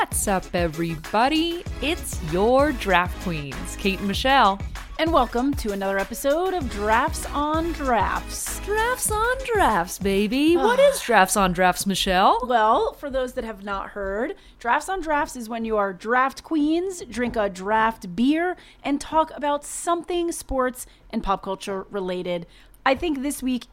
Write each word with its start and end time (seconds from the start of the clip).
What's 0.00 0.26
up, 0.28 0.46
everybody? 0.54 1.62
It's 1.82 2.18
your 2.32 2.72
draft 2.72 3.22
queens, 3.22 3.76
Kate 3.76 3.98
and 3.98 4.08
Michelle. 4.08 4.58
And 4.98 5.12
welcome 5.12 5.52
to 5.56 5.72
another 5.72 5.98
episode 5.98 6.54
of 6.54 6.70
Drafts 6.70 7.26
on 7.26 7.72
Drafts. 7.72 8.60
Drafts 8.60 9.12
on 9.12 9.36
drafts, 9.44 9.98
baby. 9.98 10.56
what 10.56 10.80
is 10.80 11.02
drafts 11.02 11.36
on 11.36 11.52
drafts, 11.52 11.84
Michelle? 11.86 12.40
Well, 12.46 12.94
for 12.94 13.10
those 13.10 13.34
that 13.34 13.44
have 13.44 13.62
not 13.62 13.90
heard, 13.90 14.36
Drafts 14.58 14.88
on 14.88 15.02
Drafts 15.02 15.36
is 15.36 15.50
when 15.50 15.66
you 15.66 15.76
are 15.76 15.92
draft 15.92 16.42
queens, 16.44 17.02
drink 17.02 17.36
a 17.36 17.50
draft 17.50 18.16
beer, 18.16 18.56
and 18.82 19.02
talk 19.02 19.30
about 19.36 19.66
something 19.66 20.32
sports 20.32 20.86
and 21.10 21.22
pop 21.22 21.42
culture 21.42 21.84
related. 21.90 22.46
I 22.86 22.94
think 22.94 23.20
this 23.20 23.42
week 23.42 23.66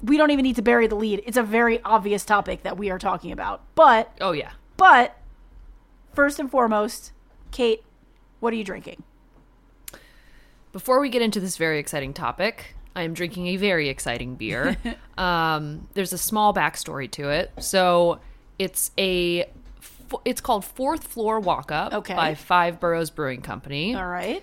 we 0.00 0.16
don't 0.16 0.30
even 0.30 0.44
need 0.44 0.56
to 0.56 0.62
bury 0.62 0.86
the 0.86 0.94
lead. 0.94 1.20
It's 1.26 1.36
a 1.36 1.42
very 1.42 1.82
obvious 1.82 2.24
topic 2.24 2.62
that 2.62 2.78
we 2.78 2.90
are 2.90 2.98
talking 2.98 3.32
about. 3.32 3.62
But 3.74 4.16
Oh, 4.20 4.30
yeah. 4.30 4.52
but 4.76 5.18
first 6.14 6.38
and 6.38 6.50
foremost, 6.50 7.12
Kate, 7.50 7.82
what 8.40 8.52
are 8.52 8.56
you 8.56 8.64
drinking? 8.64 9.02
Before 10.72 11.00
we 11.00 11.10
get 11.10 11.22
into 11.22 11.38
this 11.40 11.56
very 11.56 11.78
exciting 11.78 12.14
topic, 12.14 12.74
I 12.96 13.02
am 13.02 13.14
drinking 13.14 13.46
a 13.48 13.56
very 13.56 13.88
exciting 13.88 14.36
beer. 14.36 14.76
um, 15.18 15.88
there's 15.94 16.12
a 16.12 16.18
small 16.18 16.54
backstory 16.54 17.10
to 17.12 17.30
it. 17.30 17.52
So 17.60 18.20
it's 18.58 18.90
a 18.98 19.46
it's 20.26 20.40
called 20.40 20.64
Fourth 20.64 21.04
Floor 21.04 21.40
Walk 21.40 21.72
Up 21.72 21.92
Okay. 21.92 22.14
by 22.14 22.34
Five 22.34 22.80
Boroughs 22.80 23.10
Brewing 23.10 23.40
Company. 23.40 23.94
All 23.94 24.06
right. 24.06 24.42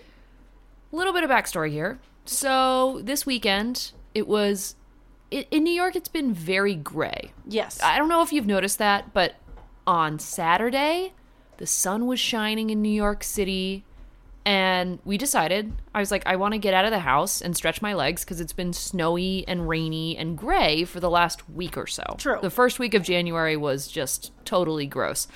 A 0.91 0.95
little 0.95 1.13
bit 1.13 1.23
of 1.23 1.29
backstory 1.29 1.71
here. 1.71 1.99
So 2.25 3.01
this 3.03 3.25
weekend, 3.25 3.91
it 4.15 4.27
was 4.27 4.75
i 5.31 5.45
in 5.51 5.63
New 5.63 5.73
York. 5.73 5.95
It's 5.95 6.09
been 6.09 6.33
very 6.33 6.75
gray. 6.75 7.31
Yes. 7.47 7.79
I 7.83 7.97
don't 7.97 8.09
know 8.09 8.21
if 8.23 8.33
you've 8.33 8.47
noticed 8.47 8.79
that, 8.79 9.13
but 9.13 9.35
on 9.85 10.19
Saturday, 10.19 11.13
the 11.59 11.67
sun 11.67 12.07
was 12.07 12.21
shining 12.21 12.69
in 12.69 12.81
New 12.81 12.87
York 12.87 13.21
City, 13.21 13.83
and 14.45 14.97
we 15.03 15.17
decided. 15.17 15.73
I 15.93 15.99
was 15.99 16.09
like, 16.09 16.25
I 16.25 16.37
want 16.37 16.53
to 16.53 16.57
get 16.57 16.73
out 16.73 16.85
of 16.85 16.91
the 16.91 16.99
house 16.99 17.41
and 17.41 17.55
stretch 17.55 17.81
my 17.81 17.93
legs 17.93 18.23
because 18.23 18.39
it's 18.39 18.53
been 18.53 18.71
snowy 18.71 19.43
and 19.45 19.67
rainy 19.67 20.17
and 20.17 20.37
gray 20.37 20.85
for 20.85 21.01
the 21.01 21.09
last 21.09 21.49
week 21.49 21.77
or 21.77 21.85
so. 21.85 22.15
True. 22.17 22.39
The 22.41 22.49
first 22.49 22.79
week 22.79 22.93
of 22.93 23.03
January 23.03 23.57
was 23.57 23.89
just 23.89 24.31
totally 24.45 24.87
gross. 24.87 25.27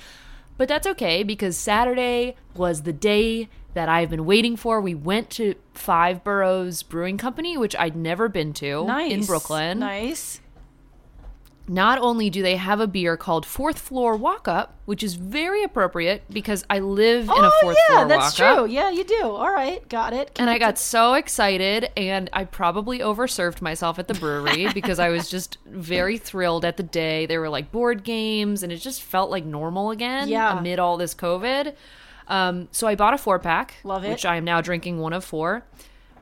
But 0.56 0.66
that's 0.66 0.86
okay 0.86 1.24
because 1.24 1.58
Saturday 1.58 2.36
was 2.54 2.82
the 2.82 2.92
day 2.92 3.50
that 3.74 3.90
I've 3.90 4.08
been 4.08 4.24
waiting 4.24 4.56
for. 4.56 4.80
We 4.80 4.94
went 4.94 5.28
to 5.30 5.56
Five 5.74 6.24
Boroughs 6.24 6.82
Brewing 6.82 7.18
Company, 7.18 7.58
which 7.58 7.76
I'd 7.76 7.96
never 7.96 8.30
been 8.30 8.54
to 8.54 8.86
nice. 8.86 9.12
in 9.12 9.24
Brooklyn. 9.26 9.80
Nice. 9.80 10.40
Not 11.66 11.98
only 11.98 12.28
do 12.28 12.42
they 12.42 12.56
have 12.56 12.78
a 12.78 12.86
beer 12.86 13.16
called 13.16 13.46
Fourth 13.46 13.78
Floor 13.78 14.16
Walk 14.16 14.46
Up, 14.46 14.74
which 14.84 15.02
is 15.02 15.14
very 15.14 15.62
appropriate 15.62 16.22
because 16.28 16.62
I 16.68 16.80
live 16.80 17.24
in 17.24 17.30
a 17.30 17.34
oh 17.48 17.58
fourth 17.62 17.78
yeah, 17.88 17.94
floor 17.96 18.08
that's 18.08 18.38
walk 18.38 18.56
true. 18.56 18.66
Yeah, 18.66 18.90
you 18.90 19.02
do. 19.02 19.22
All 19.22 19.50
right, 19.50 19.86
got 19.88 20.12
it. 20.12 20.30
And 20.38 20.50
I 20.50 20.58
got 20.58 20.78
so 20.78 21.14
excited, 21.14 21.90
and 21.96 22.28
I 22.34 22.44
probably 22.44 22.98
overserved 22.98 23.62
myself 23.62 23.98
at 23.98 24.08
the 24.08 24.14
brewery 24.14 24.70
because 24.74 24.98
I 24.98 25.08
was 25.08 25.30
just 25.30 25.56
very 25.64 26.18
thrilled 26.18 26.66
at 26.66 26.76
the 26.76 26.82
day. 26.82 27.24
There 27.24 27.40
were 27.40 27.48
like 27.48 27.72
board 27.72 28.04
games, 28.04 28.62
and 28.62 28.70
it 28.70 28.76
just 28.76 29.02
felt 29.02 29.30
like 29.30 29.46
normal 29.46 29.90
again 29.90 30.28
Yeah. 30.28 30.58
amid 30.58 30.78
all 30.78 30.98
this 30.98 31.14
COVID. 31.14 31.74
Um, 32.28 32.68
so 32.72 32.86
I 32.86 32.94
bought 32.94 33.14
a 33.14 33.18
four 33.18 33.38
pack, 33.38 33.74
Love 33.84 34.04
it. 34.04 34.10
which 34.10 34.26
I 34.26 34.36
am 34.36 34.44
now 34.44 34.60
drinking 34.60 34.98
one 34.98 35.14
of 35.14 35.24
four. 35.24 35.64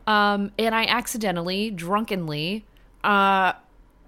Um, 0.07 0.53
and 0.59 0.73
I 0.75 0.85
accidentally, 0.85 1.71
drunkenly, 1.71 2.65
uh, 3.03 3.55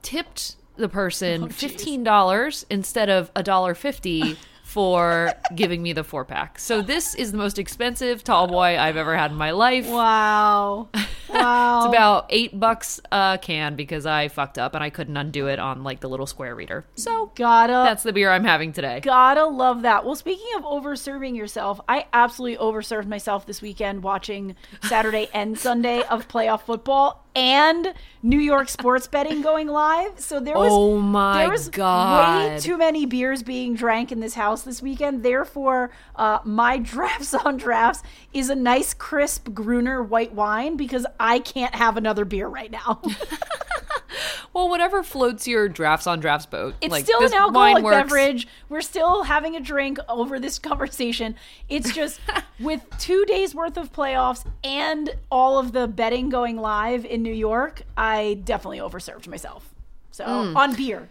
tipped 0.03 0.57
the 0.77 0.89
person 0.89 1.45
Oh, 1.45 1.49
fifteen 1.49 2.03
dollars 2.05 2.67
instead 2.71 3.09
of 3.11 3.31
a 3.37 3.43
dollar 3.43 3.75
fifty 3.75 4.37
for 4.65 5.33
giving 5.55 5.83
me 5.83 5.93
the 5.93 6.03
four 6.03 6.25
pack. 6.25 6.59
So 6.59 6.83
this 6.83 7.15
is 7.15 7.31
the 7.33 7.39
most 7.39 7.59
expensive 7.59 8.25
tall 8.25 8.49
boy 8.49 8.77
I've 8.79 8.97
ever 8.97 9.17
had 9.17 9.31
in 9.31 9.37
my 9.37 9.51
life. 9.53 9.89
Wow. 9.89 10.89
Wow. 11.27 11.79
It's 11.79 11.87
about 11.89 12.27
eight 12.29 12.61
bucks 12.61 13.01
a 13.11 13.39
can 13.41 13.75
because 13.77 14.05
I 14.07 14.29
fucked 14.29 14.57
up 14.59 14.75
and 14.75 14.85
I 14.85 14.91
couldn't 14.91 15.17
undo 15.17 15.49
it 15.49 15.59
on 15.59 15.83
like 15.83 15.99
the 16.01 16.09
little 16.09 16.27
square 16.27 16.55
reader. 16.55 16.85
So 16.97 17.33
gotta 17.35 17.73
that's 17.73 18.03
the 18.05 18.13
beer 18.13 18.31
I'm 18.31 18.45
having 18.45 18.73
today. 18.73 19.01
gotta 19.01 19.47
love 19.47 19.83
that. 19.83 20.05
Well, 20.05 20.15
speaking 20.15 20.47
of 20.57 20.63
overserving 20.65 21.35
yourself, 21.35 21.81
I 21.89 22.07
absolutely 22.13 22.59
overserved 22.65 23.07
myself 23.07 23.47
this 23.47 23.61
weekend 23.63 24.03
watching 24.05 24.55
Saturday 24.83 25.29
and 25.35 25.59
Sunday 25.59 26.03
of 26.03 26.29
playoff 26.29 26.61
football 26.63 27.24
and 27.35 27.95
New 28.23 28.39
York 28.39 28.69
sports 28.69 29.07
betting 29.07 29.43
going 29.43 29.69
live. 29.69 30.19
So 30.21 30.41
there 30.41 30.57
was 30.57 30.71
Oh 30.73 30.99
my 30.99 31.43
there 31.43 31.51
was 31.51 31.67
way 31.67 31.73
God. 31.73 32.61
too 32.61 32.79
many 32.79 33.07
beers 33.07 33.43
being 33.43 33.75
drank 33.75 34.13
in 34.13 34.21
this 34.21 34.35
house 34.35 34.63
this 34.63 34.81
weekend. 34.81 35.23
Therefore, 35.23 35.91
uh, 36.17 36.39
my 36.45 36.79
drafts 36.93 37.35
on 37.35 37.57
drafts 37.57 38.03
is 38.33 38.51
a 38.51 38.55
nice 38.55 38.95
crisp 38.95 39.53
Gruner 39.53 40.03
white 40.03 40.33
wine 40.33 40.77
because 40.77 41.07
I 41.19 41.39
can't 41.39 41.75
have 41.75 41.97
another 41.97 42.25
beer 42.25 42.49
right 42.49 42.71
now. 42.71 43.03
Well, 44.55 44.69
whatever 44.69 45.03
floats 45.03 45.49
your 45.49 45.69
drafts 45.69 46.07
on 46.07 46.21
drafts 46.21 46.47
boat. 46.47 46.77
It's 46.81 46.93
like, 46.93 47.05
still 47.05 47.25
an 47.25 47.35
alcoholic 47.35 47.83
beverage. 47.85 48.47
We're 48.69 48.83
still 48.83 49.25
having 49.25 49.57
a 49.57 49.61
drink 49.61 49.99
over 50.09 50.39
this 50.39 50.59
conversation. 50.61 51.35
It's 51.69 51.93
just 51.93 52.21
with 52.61 52.83
two 53.01 53.25
days 53.25 53.53
worth 53.53 53.77
of 53.77 53.93
playoffs 53.93 54.47
and 54.63 55.11
all 55.29 55.59
of 55.59 55.73
the 55.73 55.89
betting 55.89 56.29
going 56.29 56.57
live 56.57 57.05
in 57.05 57.24
New 57.25 57.33
York, 57.33 57.83
I 57.97 58.41
definitely 58.45 58.79
overserved 58.79 59.27
myself. 59.27 59.63
So 60.13 60.25
Mm. 60.25 60.57
on 60.57 60.75
beer. 60.77 61.09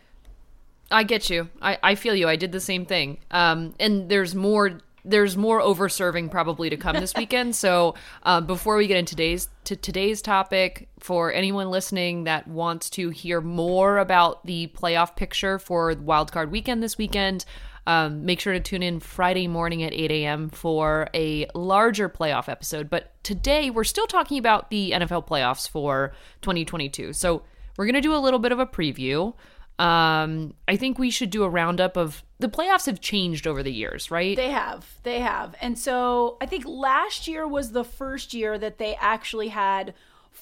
I 0.91 1.03
get 1.03 1.29
you. 1.29 1.49
I, 1.61 1.77
I 1.83 1.95
feel 1.95 2.15
you. 2.15 2.29
I 2.29 2.35
did 2.37 2.51
the 2.51 2.59
same 2.61 2.85
thing. 2.85 3.17
Um, 3.31 3.73
and 3.79 4.07
there's 4.09 4.33
more. 4.35 4.79
There's 5.05 5.35
more 5.35 5.59
overserving 5.59 6.31
probably 6.31 6.69
to 6.69 6.77
come 6.77 6.95
this 6.95 7.13
weekend. 7.21 7.57
So 7.57 7.95
uh, 8.23 8.39
before 8.39 8.77
we 8.77 8.87
get 8.87 8.95
into 8.95 9.15
today's 9.15 9.49
to 9.65 9.75
today's 9.75 10.21
topic, 10.21 10.87
for 10.99 11.33
anyone 11.33 11.69
listening 11.69 12.23
that 12.23 12.47
wants 12.47 12.89
to 12.91 13.09
hear 13.09 13.41
more 13.41 13.97
about 13.97 14.45
the 14.45 14.67
playoff 14.67 15.17
picture 15.17 15.59
for 15.59 15.93
wildcard 15.95 16.49
weekend 16.51 16.81
this 16.81 16.97
weekend, 16.97 17.43
um, 17.85 18.25
make 18.25 18.39
sure 18.39 18.53
to 18.53 18.59
tune 18.59 18.83
in 18.83 18.99
Friday 18.99 19.47
morning 19.47 19.83
at 19.83 19.93
8 19.93 20.11
a.m. 20.11 20.49
for 20.49 21.09
a 21.13 21.47
larger 21.53 22.09
playoff 22.09 22.47
episode. 22.47 22.89
But 22.89 23.13
today 23.23 23.69
we're 23.69 23.83
still 23.83 24.07
talking 24.07 24.37
about 24.37 24.69
the 24.69 24.91
NFL 24.91 25.27
playoffs 25.27 25.69
for 25.69 26.13
2022. 26.41 27.13
So 27.13 27.43
we're 27.77 27.85
gonna 27.85 28.01
do 28.01 28.15
a 28.15 28.17
little 28.17 28.39
bit 28.39 28.51
of 28.51 28.59
a 28.59 28.65
preview. 28.65 29.33
Um, 29.79 30.53
I 30.67 30.77
think 30.77 30.99
we 30.99 31.09
should 31.09 31.31
do 31.31 31.43
a 31.43 31.49
roundup 31.49 31.97
of 31.97 32.23
the 32.39 32.47
playoffs 32.47 32.85
have 32.85 33.01
changed 33.01 33.47
over 33.47 33.63
the 33.63 33.71
years, 33.71 34.11
right? 34.11 34.35
They 34.35 34.51
have. 34.51 34.99
They 35.03 35.19
have. 35.19 35.55
And 35.59 35.77
so 35.79 36.37
I 36.39 36.45
think 36.45 36.65
last 36.65 37.27
year 37.27 37.47
was 37.47 37.71
the 37.71 37.83
first 37.83 38.33
year 38.33 38.57
that 38.59 38.77
they 38.77 38.95
actually 38.95 39.47
had 39.47 39.93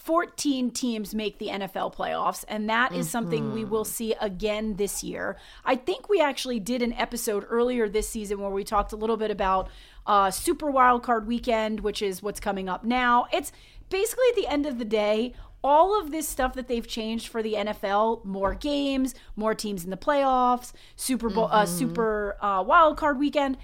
14 0.04 0.72
teams 0.72 1.14
make 1.14 1.38
the 1.38 1.48
NFL 1.48 1.94
playoffs. 1.96 2.44
And 2.48 2.68
that 2.70 2.92
is 2.92 3.08
something 3.08 3.54
we 3.54 3.64
will 3.64 3.86
see 3.86 4.16
again 4.20 4.78
this 4.78 5.04
year. 5.04 5.38
I 5.64 5.76
think 5.76 6.10
we 6.10 6.20
actually 6.20 6.60
did 6.60 6.82
an 6.82 6.94
episode 6.94 7.46
earlier 7.48 7.88
this 7.88 8.10
season 8.10 8.40
where 8.40 8.50
we 8.50 8.64
talked 8.64 8.94
a 8.94 8.96
little 8.96 9.16
bit 9.16 9.30
about 9.30 9.70
uh, 10.08 10.32
Super 10.32 10.72
Wild 10.72 11.04
Card 11.04 11.28
Weekend, 11.28 11.82
which 11.82 12.02
is 12.02 12.24
what's 12.24 12.40
coming 12.40 12.68
up 12.68 12.84
now. 12.84 13.28
It's 13.32 13.52
basically 13.90 14.26
at 14.32 14.36
the 14.38 14.48
end 14.48 14.66
of 14.66 14.80
the 14.80 14.86
day, 14.86 15.36
all 15.64 16.00
of 16.00 16.10
this 16.10 16.28
stuff 16.28 16.56
that 16.56 16.68
they've 16.68 16.88
changed 16.88 17.28
for 17.28 17.44
the 17.44 17.54
NFL, 17.54 18.26
more 18.26 18.56
games, 18.56 19.14
more 19.36 19.54
teams 19.54 19.84
in 19.84 19.92
the 19.92 19.98
playoffs, 19.98 20.74
Super 20.96 21.30
Bowl, 21.30 21.48
uh, 21.52 21.68
Super 21.68 22.38
uh, 22.42 22.64
Wild 22.66 22.98
Card 22.98 23.20
Weekend. 23.20 23.58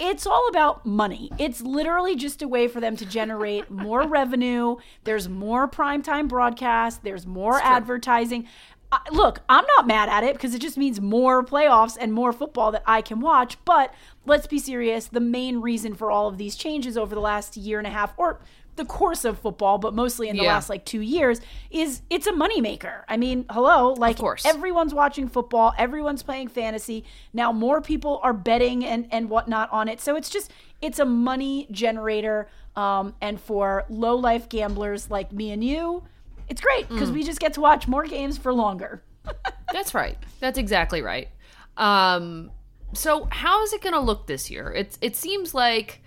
It's 0.00 0.26
all 0.26 0.48
about 0.48 0.86
money. 0.86 1.30
It's 1.38 1.60
literally 1.60 2.16
just 2.16 2.40
a 2.40 2.48
way 2.48 2.68
for 2.68 2.80
them 2.80 2.96
to 2.96 3.04
generate 3.04 3.70
more 3.70 4.08
revenue. 4.08 4.76
There's 5.04 5.28
more 5.28 5.68
primetime 5.68 6.26
broadcast. 6.26 7.04
There's 7.04 7.26
more 7.26 7.60
advertising. 7.60 8.48
I, 8.90 9.00
look, 9.12 9.42
I'm 9.48 9.64
not 9.76 9.86
mad 9.86 10.08
at 10.08 10.24
it 10.24 10.32
because 10.32 10.54
it 10.54 10.60
just 10.60 10.78
means 10.78 11.00
more 11.00 11.44
playoffs 11.44 11.96
and 12.00 12.12
more 12.12 12.32
football 12.32 12.72
that 12.72 12.82
I 12.86 13.02
can 13.02 13.20
watch. 13.20 13.56
But 13.64 13.94
let's 14.26 14.46
be 14.46 14.58
serious. 14.58 15.06
The 15.06 15.20
main 15.20 15.60
reason 15.60 15.94
for 15.94 16.10
all 16.10 16.26
of 16.28 16.38
these 16.38 16.56
changes 16.56 16.96
over 16.96 17.14
the 17.14 17.20
last 17.20 17.56
year 17.56 17.78
and 17.78 17.86
a 17.86 17.90
half, 17.90 18.14
or 18.16 18.40
the 18.80 18.86
course 18.86 19.24
of 19.24 19.38
football, 19.38 19.78
but 19.78 19.94
mostly 19.94 20.28
in 20.28 20.36
the 20.36 20.44
Yeah. 20.44 20.54
last 20.54 20.68
like 20.70 20.84
two 20.84 21.00
years, 21.02 21.40
is 21.70 22.02
it's 22.10 22.26
a 22.26 22.32
moneymaker. 22.32 23.02
I 23.08 23.16
mean, 23.16 23.44
hello, 23.50 23.92
like 23.92 24.16
course. 24.16 24.44
everyone's 24.46 24.94
watching 24.94 25.28
football, 25.28 25.72
everyone's 25.78 26.22
playing 26.22 26.48
fantasy. 26.48 27.04
Now 27.32 27.52
more 27.52 27.80
people 27.80 28.20
are 28.22 28.32
betting 28.32 28.84
and 28.84 29.06
and 29.10 29.28
whatnot 29.28 29.70
on 29.70 29.88
it. 29.88 30.00
So 30.00 30.16
it's 30.16 30.30
just 30.30 30.50
it's 30.80 30.98
a 30.98 31.04
money 31.04 31.66
generator. 31.70 32.48
Um, 32.76 33.14
and 33.20 33.40
for 33.40 33.84
low 33.88 34.14
life 34.16 34.48
gamblers 34.48 35.10
like 35.10 35.32
me 35.32 35.50
and 35.50 35.62
you, 35.62 36.04
it's 36.48 36.60
great 36.60 36.88
because 36.88 37.10
we 37.10 37.22
just 37.24 37.40
get 37.40 37.52
to 37.54 37.60
watch 37.60 37.86
more 37.88 38.04
games 38.04 38.38
for 38.38 38.54
longer. 38.54 39.02
That's 39.72 39.92
right. 39.92 40.16
That's 40.38 40.56
exactly 40.56 41.02
right. 41.02 41.28
Um, 41.76 42.50
so 42.92 43.26
how 43.30 43.62
is 43.64 43.72
it 43.72 43.82
going 43.82 43.92
to 43.94 44.00
look 44.00 44.26
this 44.26 44.50
year? 44.50 44.72
It's 44.72 44.96
it 45.00 45.16
seems 45.16 45.52
like 45.52 46.00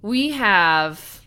we 0.00 0.30
have 0.30 1.17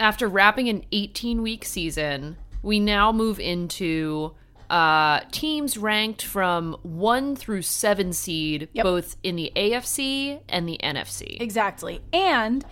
after 0.00 0.28
wrapping 0.28 0.68
an 0.68 0.84
18 0.92 1.42
week 1.42 1.64
season, 1.64 2.36
we 2.62 2.80
now 2.80 3.12
move 3.12 3.38
into 3.38 4.34
uh, 4.68 5.20
teams 5.32 5.76
ranked 5.76 6.22
from 6.22 6.76
one 6.82 7.34
through 7.36 7.62
seven 7.62 8.12
seed, 8.12 8.68
Yep. 8.72 8.84
both 8.84 9.16
in 9.22 9.36
the 9.36 9.52
AFC 9.56 10.40
and 10.48 10.68
the 10.68 10.78
NFC. 10.82 11.40
Exactly. 11.40 12.00
And 12.12 12.64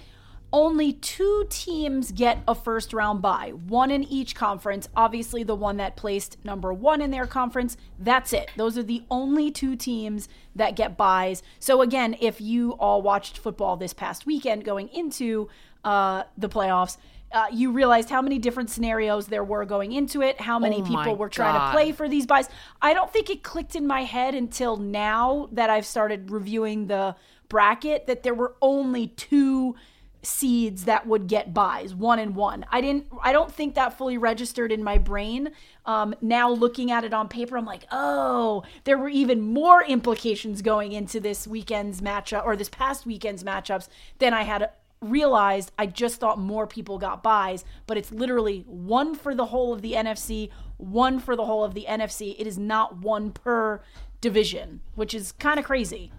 only 0.52 0.92
two 0.94 1.44
teams 1.50 2.10
get 2.12 2.38
a 2.48 2.54
first 2.54 2.92
round 2.94 3.20
bye, 3.20 3.50
one 3.66 3.90
in 3.90 4.02
each 4.04 4.34
conference. 4.34 4.88
Obviously, 4.96 5.42
the 5.42 5.54
one 5.54 5.76
that 5.76 5.94
placed 5.96 6.42
number 6.44 6.72
one 6.72 7.02
in 7.02 7.10
their 7.10 7.26
conference, 7.26 7.76
that's 7.98 8.32
it. 8.32 8.50
Those 8.56 8.78
are 8.78 8.82
the 8.82 9.02
only 9.10 9.50
two 9.50 9.76
teams 9.76 10.26
that 10.56 10.74
get 10.76 10.96
byes. 10.96 11.42
So, 11.58 11.82
again, 11.82 12.16
if 12.20 12.40
you 12.40 12.72
all 12.72 13.02
watched 13.02 13.36
football 13.38 13.76
this 13.76 13.92
past 13.92 14.24
weekend 14.24 14.64
going 14.64 14.88
into 14.88 15.48
uh, 15.84 16.22
the 16.38 16.48
playoffs, 16.48 16.96
uh, 17.32 17.46
you 17.52 17.72
realized 17.72 18.08
how 18.10 18.22
many 18.22 18.38
different 18.38 18.70
scenarios 18.70 19.26
there 19.26 19.44
were 19.44 19.64
going 19.64 19.92
into 19.92 20.22
it, 20.22 20.40
how 20.40 20.58
many 20.58 20.80
Oh 20.80 20.84
people 20.84 21.16
were 21.16 21.28
trying 21.28 21.54
God. 21.54 21.66
to 21.66 21.72
play 21.72 21.92
for 21.92 22.08
these 22.08 22.26
byes. 22.26 22.48
I 22.80 22.94
don't 22.94 23.12
think 23.12 23.28
it 23.30 23.42
clicked 23.42 23.76
in 23.76 23.86
my 23.86 24.04
head 24.04 24.34
until 24.34 24.76
now 24.76 25.48
that 25.52 25.70
I've 25.70 25.86
started 25.86 26.30
reviewing 26.30 26.86
the 26.86 27.16
bracket 27.48 28.06
that 28.06 28.22
there 28.22 28.34
were 28.34 28.54
only 28.60 29.08
two 29.08 29.74
seeds 30.22 30.84
that 30.84 31.06
would 31.06 31.28
get 31.28 31.54
byes 31.54 31.94
one 31.94 32.18
and 32.18 32.34
one 32.34 32.66
i 32.72 32.80
didn't 32.80 33.06
i 33.22 33.32
don't 33.32 33.52
think 33.52 33.76
that 33.76 33.96
fully 33.96 34.18
registered 34.18 34.72
in 34.72 34.82
my 34.82 34.98
brain 34.98 35.48
um, 35.86 36.12
now 36.20 36.50
looking 36.50 36.90
at 36.90 37.04
it 37.04 37.14
on 37.14 37.28
paper 37.28 37.56
i'm 37.56 37.64
like 37.64 37.84
oh 37.92 38.64
there 38.82 38.98
were 38.98 39.08
even 39.08 39.40
more 39.40 39.84
implications 39.84 40.60
going 40.60 40.90
into 40.90 41.20
this 41.20 41.46
weekend's 41.46 42.00
matchup 42.00 42.44
or 42.44 42.56
this 42.56 42.68
past 42.68 43.06
weekend's 43.06 43.44
matchups 43.44 43.88
than 44.18 44.34
i 44.34 44.42
had 44.42 44.68
realized 45.00 45.70
i 45.78 45.86
just 45.86 46.18
thought 46.18 46.38
more 46.38 46.66
people 46.66 46.98
got 46.98 47.22
byes 47.22 47.64
but 47.86 47.96
it's 47.96 48.10
literally 48.10 48.64
one 48.66 49.14
for 49.14 49.34
the 49.34 49.46
whole 49.46 49.72
of 49.72 49.80
the 49.82 49.92
nfc 49.92 50.50
one 50.76 51.18
for 51.20 51.36
the 51.36 51.44
whole 51.44 51.62
of 51.64 51.74
the 51.74 51.86
nfc 51.88 52.34
it 52.38 52.46
is 52.46 52.58
not 52.58 52.98
one 52.98 53.30
per 53.30 53.80
division 54.20 54.80
which 54.96 55.14
is 55.14 55.32
kind 55.32 55.58
of 55.58 55.64
crazy 55.64 56.12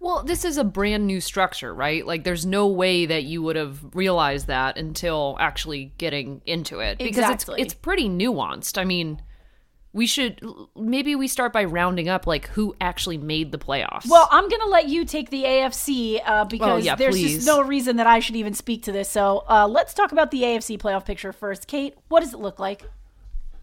Well, 0.00 0.22
this 0.22 0.44
is 0.44 0.56
a 0.58 0.62
brand 0.64 1.08
new 1.08 1.20
structure, 1.20 1.74
right? 1.74 2.06
Like, 2.06 2.22
there's 2.22 2.46
no 2.46 2.68
way 2.68 3.04
that 3.06 3.24
you 3.24 3.42
would 3.42 3.56
have 3.56 3.80
realized 3.96 4.46
that 4.46 4.78
until 4.78 5.36
actually 5.40 5.92
getting 5.98 6.40
into 6.46 6.78
it 6.78 6.98
because 6.98 7.18
Exactly. 7.18 7.60
it's 7.60 7.72
it's 7.72 7.74
pretty 7.74 8.08
nuanced. 8.08 8.78
I 8.78 8.84
mean, 8.84 9.20
we 9.98 10.06
should 10.06 10.40
maybe 10.76 11.16
we 11.16 11.26
start 11.26 11.52
by 11.52 11.64
rounding 11.64 12.08
up 12.08 12.24
like 12.24 12.46
who 12.50 12.74
actually 12.80 13.18
made 13.18 13.50
the 13.50 13.58
playoffs. 13.58 14.08
Well, 14.08 14.28
I'm 14.30 14.48
going 14.48 14.60
to 14.60 14.68
let 14.68 14.88
you 14.88 15.04
take 15.04 15.30
the 15.30 15.42
AFC 15.42 16.20
uh, 16.24 16.44
because 16.44 16.68
Oh, 16.68 16.76
yeah, 16.76 16.94
there's 16.94 17.16
please. 17.16 17.34
just 17.34 17.46
no 17.48 17.60
reason 17.62 17.96
that 17.96 18.06
I 18.06 18.20
should 18.20 18.36
even 18.36 18.54
speak 18.54 18.84
to 18.84 18.92
this. 18.92 19.10
So 19.10 19.44
uh, 19.50 19.66
let's 19.66 19.92
talk 19.94 20.12
about 20.12 20.30
the 20.30 20.42
AFC 20.42 20.78
playoff 20.78 21.04
picture 21.04 21.32
first. 21.32 21.66
Kate, 21.66 21.96
what 22.06 22.20
does 22.20 22.32
it 22.32 22.38
look 22.38 22.60
like? 22.60 22.84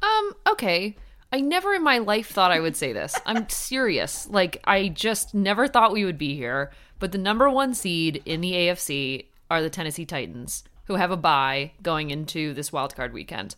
Um, 0.04 0.34
okay. 0.52 0.98
I 1.32 1.40
never 1.40 1.74
in 1.74 1.84
my 1.84 2.00
life 2.00 2.28
thought 2.28 2.52
I 2.52 2.60
would 2.60 2.76
say 2.76 2.92
this. 2.92 3.16
I'm 3.26 3.48
serious. 3.50 4.28
Like, 4.30 4.62
I 4.66 4.90
just 4.90 5.34
never 5.34 5.70
thought 5.70 5.94
we 5.94 6.04
would 6.04 6.18
be 6.18 6.36
here. 6.36 6.72
But 7.00 7.14
the 7.14 7.18
number 7.18 7.50
one 7.50 7.74
seed 7.74 8.22
in 8.26 8.42
the 8.42 8.52
AFC 8.52 9.28
are 9.50 9.62
the 9.62 9.70
Tennessee 9.70 10.06
Titans, 10.06 10.66
who 10.88 10.96
have 10.96 11.12
a 11.12 11.18
bye 11.18 11.72
going 11.82 12.10
into 12.10 12.54
this 12.54 12.72
wildcard 12.72 13.14
weekend. 13.14 13.56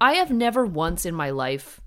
I 0.00 0.14
have 0.14 0.30
never 0.30 0.64
once 0.64 1.04
in 1.04 1.14
my 1.14 1.28
life 1.28 1.80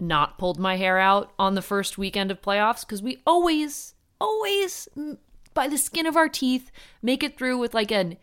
not 0.00 0.38
pulled 0.38 0.58
my 0.58 0.76
hair 0.76 0.98
out 0.98 1.32
on 1.38 1.54
the 1.54 1.62
first 1.62 1.98
weekend 1.98 2.30
of 2.30 2.42
playoffs 2.42 2.80
because 2.80 3.02
we 3.02 3.22
always, 3.26 3.94
always, 4.20 4.88
by 5.54 5.68
the 5.68 5.78
skin 5.78 6.06
of 6.06 6.16
our 6.16 6.28
teeth, 6.28 6.70
make 7.02 7.22
it 7.22 7.38
through 7.38 7.58
with 7.58 7.74
like 7.74 7.90
an 7.90 8.16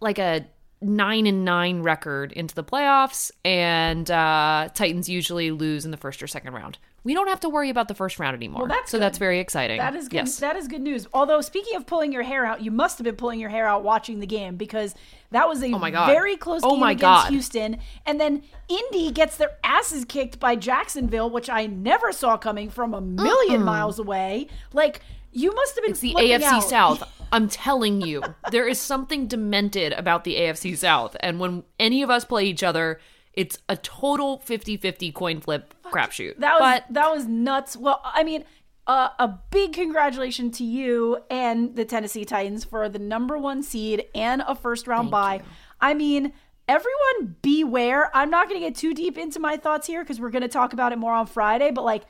like 0.00 0.18
a 0.18 0.46
nine 0.80 1.26
and 1.26 1.44
nine 1.44 1.82
record 1.82 2.32
into 2.32 2.54
the 2.54 2.64
playoffs, 2.64 3.30
and 3.44 4.10
uh, 4.10 4.68
Titans 4.74 5.08
usually 5.08 5.50
lose 5.50 5.84
in 5.84 5.90
the 5.90 5.96
first 5.96 6.22
or 6.22 6.26
second 6.26 6.52
round. 6.52 6.78
We 7.06 7.14
don't 7.14 7.28
have 7.28 7.38
to 7.40 7.48
worry 7.48 7.70
about 7.70 7.86
the 7.86 7.94
first 7.94 8.18
round 8.18 8.34
anymore. 8.34 8.66
that's 8.66 8.90
so 8.90 8.98
good. 8.98 9.02
that's 9.02 9.18
very 9.18 9.38
exciting. 9.38 9.78
That 9.78 9.94
is 9.94 10.08
good. 10.08 10.16
Yes. 10.16 10.38
That 10.38 10.56
is 10.56 10.66
good 10.66 10.80
news. 10.80 11.06
Although 11.14 11.40
speaking 11.40 11.76
of 11.76 11.86
pulling 11.86 12.12
your 12.12 12.24
hair 12.24 12.44
out, 12.44 12.62
you 12.62 12.72
must 12.72 12.98
have 12.98 13.04
been 13.04 13.14
pulling 13.14 13.38
your 13.38 13.48
hair 13.48 13.66
out 13.68 13.84
watching 13.84 14.18
the 14.18 14.26
game 14.26 14.56
because 14.56 14.94
that 15.30 15.48
was 15.48 15.62
a 15.62 15.72
Oh 15.72 15.78
my 15.78 15.92
God. 15.92 16.08
very 16.08 16.36
close 16.36 16.62
Oh 16.64 16.72
game 16.72 16.80
my 16.80 16.90
against 16.90 17.02
God. 17.02 17.30
Houston. 17.30 17.78
And 18.06 18.20
then 18.20 18.42
Indy 18.68 19.12
gets 19.12 19.36
their 19.36 19.52
asses 19.62 20.04
kicked 20.04 20.40
by 20.40 20.56
Jacksonville, 20.56 21.30
which 21.30 21.48
I 21.48 21.66
never 21.66 22.10
saw 22.10 22.36
coming 22.36 22.70
from 22.70 22.92
a 22.92 23.00
1000000 23.00 23.62
miles 23.62 24.00
away. 24.00 24.48
Like 24.72 25.00
you 25.30 25.54
must 25.54 25.76
have 25.76 25.84
been 25.84 25.92
It's 25.92 26.00
the 26.00 26.14
AFC 26.14 26.42
out. 26.42 26.64
South. 26.64 27.12
I'm 27.32 27.48
telling 27.48 28.00
you, 28.00 28.22
there 28.50 28.66
is 28.66 28.80
something 28.80 29.26
demented 29.28 29.92
about 29.92 30.24
the 30.24 30.34
AFC 30.36 30.76
South. 30.76 31.16
And 31.20 31.38
when 31.38 31.62
any 31.78 32.02
of 32.02 32.10
us 32.10 32.24
play 32.24 32.46
each 32.46 32.62
other, 32.62 33.00
it's 33.36 33.58
a 33.68 33.76
total 33.76 34.38
50 34.38 34.78
50 34.78 35.12
coin 35.12 35.40
flip 35.40 35.74
crapshoot. 35.84 36.38
That 36.38 36.58
was 36.58 36.60
but 36.60 36.94
that 36.94 37.10
was 37.10 37.26
nuts. 37.26 37.76
Well, 37.76 38.00
I 38.04 38.24
mean, 38.24 38.44
uh, 38.86 39.10
a 39.18 39.28
big 39.50 39.74
congratulations 39.74 40.56
to 40.58 40.64
you 40.64 41.18
and 41.30 41.76
the 41.76 41.84
Tennessee 41.84 42.24
Titans 42.24 42.64
for 42.64 42.88
the 42.88 42.98
number 42.98 43.36
one 43.36 43.62
seed 43.62 44.06
and 44.14 44.42
a 44.46 44.54
first 44.54 44.86
round 44.86 45.10
bye. 45.10 45.42
I 45.80 45.92
mean, 45.94 46.32
everyone 46.68 47.36
beware. 47.42 48.10
I'm 48.16 48.30
not 48.30 48.48
going 48.48 48.60
to 48.60 48.66
get 48.66 48.76
too 48.76 48.94
deep 48.94 49.18
into 49.18 49.38
my 49.38 49.56
thoughts 49.56 49.86
here 49.86 50.02
because 50.02 50.20
we're 50.20 50.30
going 50.30 50.42
to 50.42 50.48
talk 50.48 50.72
about 50.72 50.92
it 50.92 50.98
more 50.98 51.12
on 51.12 51.26
Friday. 51.26 51.70
But 51.70 51.84
like, 51.84 52.04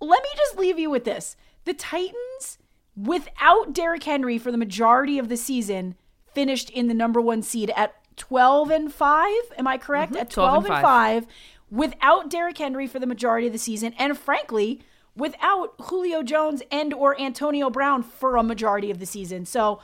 let 0.00 0.22
me 0.22 0.28
just 0.36 0.56
leave 0.56 0.78
you 0.78 0.90
with 0.90 1.04
this: 1.04 1.36
the 1.64 1.74
Titans, 1.74 2.58
without 2.96 3.72
Derrick 3.72 4.04
Henry 4.04 4.38
for 4.38 4.52
the 4.52 4.58
majority 4.58 5.18
of 5.18 5.28
the 5.28 5.36
season, 5.36 5.96
finished 6.32 6.70
in 6.70 6.88
the 6.88 6.94
number 6.94 7.20
one 7.20 7.42
seed 7.42 7.72
at 7.74 7.94
12 8.22 8.70
and 8.70 8.94
five. 8.94 9.42
Am 9.58 9.66
I 9.66 9.78
correct? 9.78 10.14
At 10.14 10.30
12 10.30 10.48
12 10.50 10.64
and 10.64 10.74
and 10.74 10.74
five. 10.74 10.82
five 10.82 11.26
without 11.72 12.30
Derrick 12.30 12.56
Henry 12.56 12.86
for 12.86 13.00
the 13.00 13.06
majority 13.06 13.48
of 13.48 13.52
the 13.52 13.58
season, 13.58 13.94
and 13.98 14.16
frankly, 14.16 14.80
without 15.16 15.74
Julio 15.80 16.22
Jones 16.22 16.62
and 16.70 16.94
or 16.94 17.20
Antonio 17.20 17.68
Brown 17.68 18.04
for 18.04 18.36
a 18.36 18.44
majority 18.44 18.92
of 18.92 19.00
the 19.00 19.06
season. 19.06 19.44
So 19.44 19.80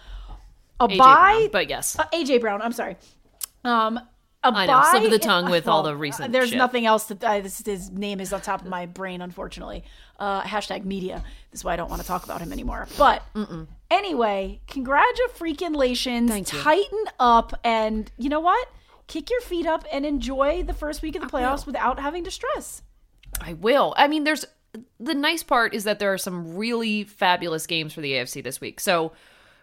a 0.79 0.87
AJ 0.87 0.99
bye, 0.99 1.33
Brown, 1.33 1.49
but 1.51 1.69
yes. 1.69 1.99
uh, 1.99 2.05
AJ 2.15 2.41
Brown. 2.41 2.63
I'm 2.63 2.71
sorry. 2.73 2.97
Um, 3.65 3.99
a 4.45 4.53
I 4.55 4.67
know, 4.67 4.85
slip 4.89 5.03
of 5.03 5.11
the 5.11 5.19
tongue 5.19 5.51
with 5.51 5.67
all 5.67 5.83
the 5.91 5.97
recent 5.97 6.33
There's 6.33 6.51
shit. 6.51 6.59
nothing 6.59 6.87
else 6.87 7.07
that 7.07 7.25
uh, 7.25 7.41
this, 7.41 7.61
his 7.67 7.91
name 7.91 8.21
is 8.21 8.33
on 8.33 8.41
top 8.41 8.63
of 8.63 8.69
my 8.69 8.87
brain, 8.87 9.21
unfortunately. 9.21 9.83
Uh, 10.17 10.43
hashtag 10.43 10.85
media. 10.85 11.25
This 11.51 11.61
is 11.61 11.65
why 11.65 11.73
I 11.73 11.77
don't 11.77 11.91
want 11.91 12.03
to 12.03 12.07
talk 12.07 12.23
about 12.23 12.41
him 12.41 12.53
anymore. 12.53 12.87
But 12.97 13.25
anyway, 13.91 14.61
congratulations. 14.67 16.31
Titan 16.45 17.05
up, 17.19 17.59
and 17.65 18.11
you 18.17 18.29
know 18.29 18.41
what? 18.41 18.69
Kick 19.07 19.31
your 19.31 19.41
feet 19.41 19.67
up 19.67 19.85
and 19.93 20.05
enjoy 20.05 20.63
the 20.63 20.75
first 20.75 21.03
week 21.03 21.17
of 21.17 21.23
the 21.23 21.29
playoffs 21.29 21.67
without 21.67 21.99
having 21.99 22.25
to 22.25 22.31
stress. 22.31 22.83
I 23.41 23.55
will. 23.55 23.95
I 23.97 24.09
mean, 24.09 24.25
there's 24.25 24.45
the 25.01 25.15
nice 25.15 25.43
part 25.43 25.75
is 25.75 25.85
that 25.85 25.99
there 25.99 26.13
are 26.13 26.19
some 26.19 26.57
really 26.57 27.05
fabulous 27.05 27.67
games 27.67 27.93
for 27.93 28.01
the 28.01 28.13
AFC 28.13 28.43
this 28.43 28.61
week. 28.61 28.81
So 28.81 29.13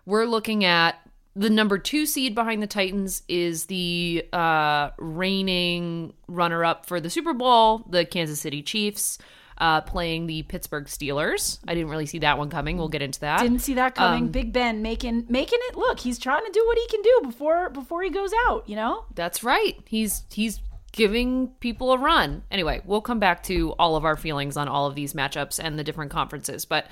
we're 0.05 0.25
looking 0.25 0.65
at 0.65 0.95
the 1.35 1.49
number 1.49 1.77
two 1.77 2.05
seed 2.05 2.33
behind 2.33 2.63
the 2.63 2.67
Titans 2.67 3.21
is 3.27 3.65
the 3.65 4.25
uh, 4.31 4.91
reigning 4.97 6.13
runner 6.27 6.63
up 6.63 6.85
for 6.85 6.99
the 6.99 7.09
Super 7.09 7.33
Bowl, 7.33 7.85
the 7.89 8.05
Kansas 8.05 8.39
City 8.39 8.61
Chiefs. 8.61 9.17
Uh, 9.57 9.79
playing 9.79 10.27
the 10.27 10.43
Pittsburgh 10.43 10.83
Steelers. 10.85 11.59
I 11.65 11.75
didn't 11.75 11.89
really 11.89 12.05
see 12.05 12.19
that 12.19 12.37
one 12.37 12.49
coming. 12.49 12.77
We'll 12.77 12.89
get 12.89 13.01
into 13.01 13.21
that. 13.21 13.39
Didn't 13.39 13.59
see 13.59 13.75
that 13.75 13.95
coming. 13.95 14.23
Um, 14.23 14.29
Big 14.29 14.51
Ben 14.51 14.81
making 14.81 15.27
making 15.29 15.59
it 15.69 15.77
look. 15.77 16.01
He's 16.01 16.19
trying 16.19 16.43
to 16.45 16.51
do 16.51 16.61
what 16.65 16.77
he 16.77 16.87
can 16.87 17.01
do 17.01 17.21
before 17.23 17.69
before 17.69 18.03
he 18.03 18.09
goes 18.09 18.31
out. 18.47 18.67
You 18.67 18.75
know. 18.75 19.05
That's 19.15 19.43
right. 19.45 19.77
He's 19.85 20.23
he's 20.29 20.59
giving 20.91 21.49
people 21.59 21.93
a 21.93 21.97
run. 21.97 22.43
Anyway, 22.51 22.81
we'll 22.85 23.01
come 23.01 23.19
back 23.19 23.43
to 23.43 23.71
all 23.79 23.95
of 23.95 24.03
our 24.03 24.15
feelings 24.17 24.57
on 24.57 24.67
all 24.67 24.87
of 24.87 24.95
these 24.95 25.13
matchups 25.13 25.59
and 25.63 25.79
the 25.79 25.83
different 25.83 26.11
conferences. 26.11 26.65
But 26.65 26.87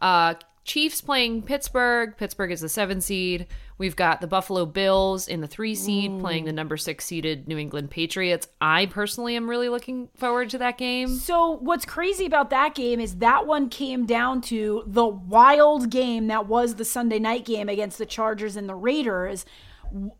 uh 0.00 0.34
Chiefs 0.68 1.00
playing 1.00 1.42
Pittsburgh. 1.44 2.14
Pittsburgh 2.18 2.52
is 2.52 2.60
the 2.60 2.68
seven 2.68 3.00
seed. 3.00 3.46
We've 3.78 3.96
got 3.96 4.20
the 4.20 4.26
Buffalo 4.26 4.66
Bills 4.66 5.26
in 5.26 5.40
the 5.40 5.46
three 5.46 5.74
seed 5.74 6.20
playing 6.20 6.44
the 6.44 6.52
number 6.52 6.76
six 6.76 7.06
seeded 7.06 7.48
New 7.48 7.56
England 7.56 7.90
Patriots. 7.90 8.46
I 8.60 8.84
personally 8.84 9.34
am 9.34 9.48
really 9.48 9.70
looking 9.70 10.10
forward 10.14 10.50
to 10.50 10.58
that 10.58 10.76
game. 10.76 11.08
So 11.08 11.52
what's 11.52 11.86
crazy 11.86 12.26
about 12.26 12.50
that 12.50 12.74
game 12.74 13.00
is 13.00 13.16
that 13.16 13.46
one 13.46 13.70
came 13.70 14.04
down 14.04 14.42
to 14.42 14.82
the 14.86 15.06
wild 15.06 15.88
game 15.88 16.26
that 16.26 16.46
was 16.48 16.74
the 16.74 16.84
Sunday 16.84 17.18
night 17.18 17.46
game 17.46 17.70
against 17.70 17.96
the 17.96 18.04
Chargers 18.06 18.54
and 18.54 18.68
the 18.68 18.74
Raiders. 18.74 19.46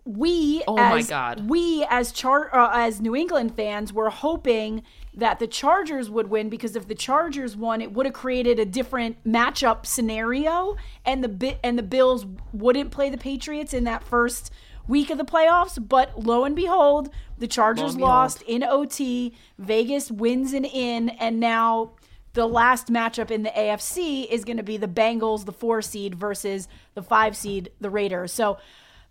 We 0.07 0.63
Oh 0.67 0.79
as, 0.79 0.91
my 0.91 1.03
God. 1.03 1.51
we 1.51 1.85
as 1.91 2.11
char 2.11 2.55
uh, 2.57 2.71
as 2.73 3.03
New 3.03 3.15
England 3.15 3.55
fans 3.55 3.93
were 3.93 4.09
hoping 4.09 4.83
that 5.19 5.41
the 5.41 5.49
Chargers 5.49 6.09
would 6.09 6.31
win 6.31 6.49
because 6.49 6.77
if 6.77 6.87
the 6.87 6.95
Chargers 6.95 7.57
won, 7.57 7.81
it 7.81 7.93
would 7.93 8.07
have 8.07 8.15
created 8.15 8.61
a 8.61 8.65
different 8.65 9.23
matchup 9.25 9.85
scenario, 9.85 10.77
and 11.05 11.23
the 11.23 11.29
bit 11.29 11.59
and 11.63 11.77
the 11.77 11.83
Bills 11.83 12.25
wouldn't 12.53 12.93
play 12.93 13.11
the 13.11 13.19
Patriots 13.19 13.75
in 13.75 13.83
that 13.85 14.05
first 14.05 14.53
week 14.87 15.11
of 15.11 15.19
the 15.19 15.25
playoffs. 15.25 15.77
But 15.87 16.25
lo 16.25 16.45
and 16.45 16.55
behold, 16.55 17.11
the 17.37 17.49
Chargers 17.49 17.97
lost 17.97 18.43
in 18.43 18.63
OT. 18.63 19.35
Vegas 19.59 20.09
wins 20.09 20.53
an 20.53 20.65
in, 20.65 21.09
and 21.09 21.41
now 21.41 21.93
the 22.35 22.47
last 22.47 22.87
matchup 22.87 23.33
in 23.33 23.43
the 23.43 23.51
AFC 23.51 24.25
is 24.31 24.45
going 24.45 24.59
to 24.59 24.63
be 24.63 24.77
the 24.77 24.87
Bengals, 24.87 25.47
the 25.47 25.53
four 25.53 25.83
seed, 25.83 26.15
versus 26.15 26.69
the 26.95 27.03
five 27.03 27.37
seed, 27.37 27.73
the 27.81 27.91
Raiders. 27.91 28.33
So 28.33 28.59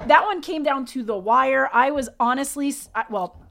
that 0.06 0.24
one 0.24 0.42
came 0.42 0.64
down 0.64 0.86
to 0.86 1.04
the 1.04 1.18
wire. 1.18 1.70
I 1.74 1.92
was 1.92 2.08
honestly, 2.18 2.74
well, 3.10 3.42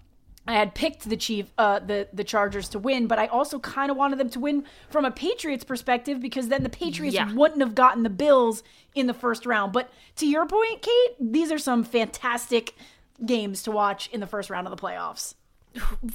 I 0.48 0.54
had 0.54 0.74
picked 0.74 1.08
the 1.08 1.16
Chief, 1.16 1.52
uh, 1.58 1.80
the 1.80 2.08
the 2.12 2.24
Chargers 2.24 2.68
to 2.70 2.78
win, 2.78 3.06
but 3.06 3.18
I 3.18 3.26
also 3.26 3.58
kind 3.58 3.90
of 3.90 3.96
wanted 3.96 4.18
them 4.18 4.30
to 4.30 4.40
win 4.40 4.64
from 4.88 5.04
a 5.04 5.10
Patriots 5.10 5.64
perspective 5.64 6.20
because 6.20 6.48
then 6.48 6.62
the 6.62 6.68
Patriots 6.68 7.14
Yeah. 7.16 7.32
wouldn't 7.32 7.60
have 7.60 7.74
gotten 7.74 8.02
the 8.02 8.10
Bills 8.10 8.62
in 8.94 9.06
the 9.06 9.14
first 9.14 9.44
round. 9.46 9.72
But 9.72 9.90
to 10.16 10.26
your 10.26 10.46
point, 10.46 10.82
Kate, 10.82 11.16
these 11.20 11.50
are 11.50 11.58
some 11.58 11.82
fantastic 11.84 12.74
games 13.24 13.62
to 13.64 13.70
watch 13.70 14.08
in 14.12 14.20
the 14.20 14.26
first 14.26 14.48
round 14.50 14.66
of 14.66 14.70
the 14.76 14.80
playoffs. 14.80 15.34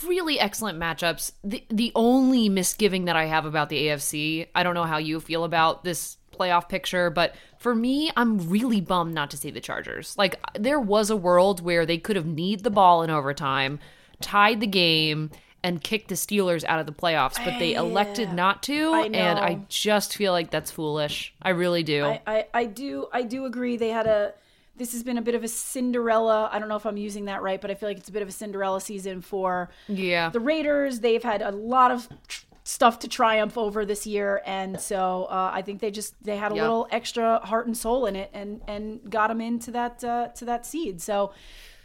really 0.08 0.40
excellent 0.40 0.80
matchups. 0.80 1.34
The 1.44 1.64
the 1.70 1.92
only 1.96 2.50
misgiving 2.50 3.06
that 3.06 3.16
I 3.16 3.26
have 3.26 3.46
about 3.46 3.70
the 3.70 3.88
AFC, 3.88 4.48
I 4.56 4.64
don't 4.64 4.76
know 4.76 4.86
how 4.86 4.98
you 4.98 5.20
feel 5.20 5.44
about 5.44 5.84
this 5.84 6.18
playoff 6.36 6.68
picture, 6.70 7.10
but 7.10 7.36
for 7.60 7.76
me, 7.76 8.10
I'm 8.18 8.50
really 8.50 8.82
bummed 8.82 9.14
not 9.14 9.30
to 9.32 9.38
see 9.38 9.52
the 9.52 9.60
Chargers. 9.62 10.18
Like 10.18 10.40
there 10.58 10.80
was 10.80 11.10
a 11.10 11.16
world 11.16 11.62
where 11.62 11.86
they 11.86 11.98
could 11.98 12.16
have 12.16 12.26
kneed 12.26 12.64
the 12.64 12.72
ball 12.72 13.04
in 13.04 13.10
overtime, 13.12 13.80
tied 14.22 14.60
the 14.60 14.68
game, 14.68 15.32
and 15.64 15.82
kicked 15.82 16.08
the 16.10 16.16
Steelers 16.16 16.64
out 16.66 16.80
of 16.80 16.86
the 16.86 16.92
playoffs, 16.92 17.44
but 17.44 17.60
they 17.60 17.76
elected 17.76 18.34
not 18.34 18.64
to, 18.64 18.92
I 18.94 19.06
and 19.14 19.40
I 19.40 19.60
just 19.70 20.16
feel 20.16 20.32
like 20.32 20.50
that's 20.50 20.72
foolish. 20.72 21.34
I 21.42 21.50
really 21.50 21.84
do. 21.84 22.06
I, 22.06 22.22
I, 22.26 22.46
I 22.54 22.66
do 22.66 23.08
I 23.14 23.22
do 23.22 23.46
agree 23.46 23.78
they 23.78 23.90
had 23.90 24.08
a 24.08 24.34
this 24.76 24.94
has 24.94 25.04
been 25.04 25.18
a 25.18 25.22
bit 25.22 25.36
of 25.36 25.44
a 25.44 25.48
Cinderella. 25.48 26.50
I 26.52 26.58
don't 26.58 26.68
know 26.68 26.78
if 26.78 26.86
I'm 26.86 26.98
using 26.98 27.26
that 27.26 27.44
right, 27.44 27.62
but 27.62 27.70
I 27.70 27.76
feel 27.76 27.90
like 27.90 27.98
it's 27.98 28.10
a 28.10 28.12
bit 28.12 28.24
of 28.24 28.30
a 28.30 28.32
Cinderella 28.32 28.82
season 28.82 29.22
for 29.22 29.70
yeah. 29.88 30.30
the 30.30 30.40
Raiders. 30.40 31.02
They've 31.02 31.22
had 31.22 31.44
a 31.44 31.52
lot 31.52 31.92
of 31.92 32.10
tr- 32.28 32.46
stuff 32.64 32.98
to 33.00 33.08
triumph 33.08 33.58
over 33.58 33.86
this 33.86 34.08
year, 34.08 34.42
and 34.46 34.80
so 34.80 35.26
uh, 35.26 35.52
I 35.54 35.62
think 35.62 35.82
they 35.82 35.92
just 35.92 36.16
they 36.24 36.38
had 36.38 36.52
a 36.52 36.56
Yep. 36.56 36.62
little 36.62 36.88
extra 36.90 37.40
heart 37.46 37.68
and 37.68 37.78
soul 37.78 38.08
in 38.08 38.16
it, 38.16 38.32
and 38.34 38.62
and 38.68 39.12
got 39.12 39.28
them 39.28 39.42
into 39.42 39.70
that 39.72 40.04
uh, 40.04 40.30
to 40.30 40.46
that 40.46 40.66
seed. 40.66 41.02
So. 41.02 41.34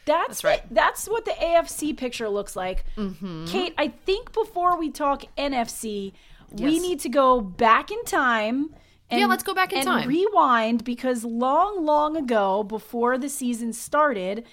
That's, 0.06 0.28
That's 0.28 0.44
right. 0.44 0.68
the- 0.68 0.74
that's 0.74 1.06
what 1.08 1.24
the 1.24 1.32
AFC 1.32 1.96
picture 1.96 2.28
looks 2.28 2.56
like. 2.56 2.84
Mm-hmm. 2.96 3.46
Kate, 3.46 3.74
I 3.76 3.88
think 3.88 4.32
before 4.32 4.78
we 4.78 4.90
talk 4.90 5.24
NFC, 5.36 6.12
we 6.52 6.78
need 6.78 7.00
to 7.00 7.08
go 7.08 7.40
back 7.40 7.90
in 7.90 8.02
time. 8.04 8.74
And, 9.10 9.20
Yeah, 9.20 9.26
let's 9.26 9.42
go 9.42 9.52
back 9.54 9.72
in 9.72 9.78
and 9.80 9.86
time. 9.86 10.08
rewind 10.08 10.84
because 10.84 11.24
long, 11.24 11.84
long 11.84 12.16
ago, 12.16 12.62
before 12.62 13.18
the 13.18 13.28
season 13.28 13.72
started, 13.72 14.44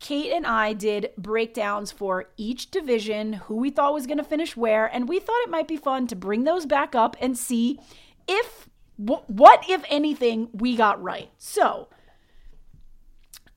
Kate 0.00 0.32
and 0.32 0.46
I 0.46 0.72
did 0.72 1.10
breakdowns 1.16 1.92
for 1.92 2.26
each 2.36 2.70
division, 2.70 3.34
who 3.34 3.56
we 3.56 3.70
thought 3.70 3.94
was 3.94 4.06
going 4.06 4.18
to 4.18 4.24
finish 4.24 4.56
where, 4.56 4.86
and 4.86 5.08
we 5.08 5.20
thought 5.20 5.40
it 5.44 5.50
might 5.50 5.68
be 5.68 5.76
fun 5.76 6.06
to 6.08 6.16
bring 6.16 6.44
those 6.44 6.66
back 6.66 6.94
up 6.94 7.16
and 7.20 7.38
see 7.38 7.78
if 8.26 8.68
wh- 8.96 9.28
what, 9.30 9.64
if 9.68 9.84
anything, 9.88 10.48
we 10.52 10.74
got 10.74 11.00
right. 11.02 11.30
So, 11.38 11.88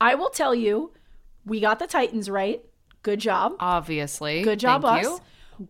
I 0.00 0.14
will 0.14 0.30
tell 0.30 0.54
you, 0.54 0.92
we 1.46 1.60
got 1.60 1.78
the 1.78 1.86
Titans 1.86 2.28
right. 2.28 2.62
Good 3.02 3.20
job. 3.20 3.54
Obviously. 3.60 4.42
Good 4.42 4.60
job, 4.60 4.82
Thank 4.82 4.98
us. 4.98 5.04
you. 5.04 5.20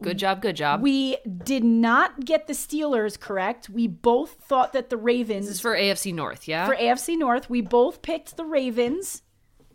Good 0.02 0.18
job, 0.18 0.42
good 0.42 0.56
job. 0.56 0.82
We 0.82 1.16
did 1.44 1.62
not 1.62 2.24
get 2.24 2.48
the 2.48 2.54
Steelers 2.54 3.20
correct. 3.20 3.68
We 3.68 3.86
both 3.86 4.32
thought 4.32 4.72
that 4.72 4.90
the 4.90 4.96
Ravens 4.96 5.46
this 5.46 5.56
is 5.56 5.60
for 5.60 5.76
AFC 5.76 6.12
North, 6.12 6.48
yeah? 6.48 6.66
for 6.66 6.74
AFC 6.74 7.16
North, 7.16 7.48
we 7.48 7.60
both 7.60 8.02
picked 8.02 8.36
the 8.36 8.44
Ravens. 8.44 9.22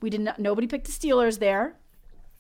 We 0.02 0.10
did 0.10 0.22
not. 0.22 0.40
Nobody 0.40 0.68
picked 0.68 0.88
the 0.88 0.92
Steelers 0.92 1.40
there. 1.40 1.78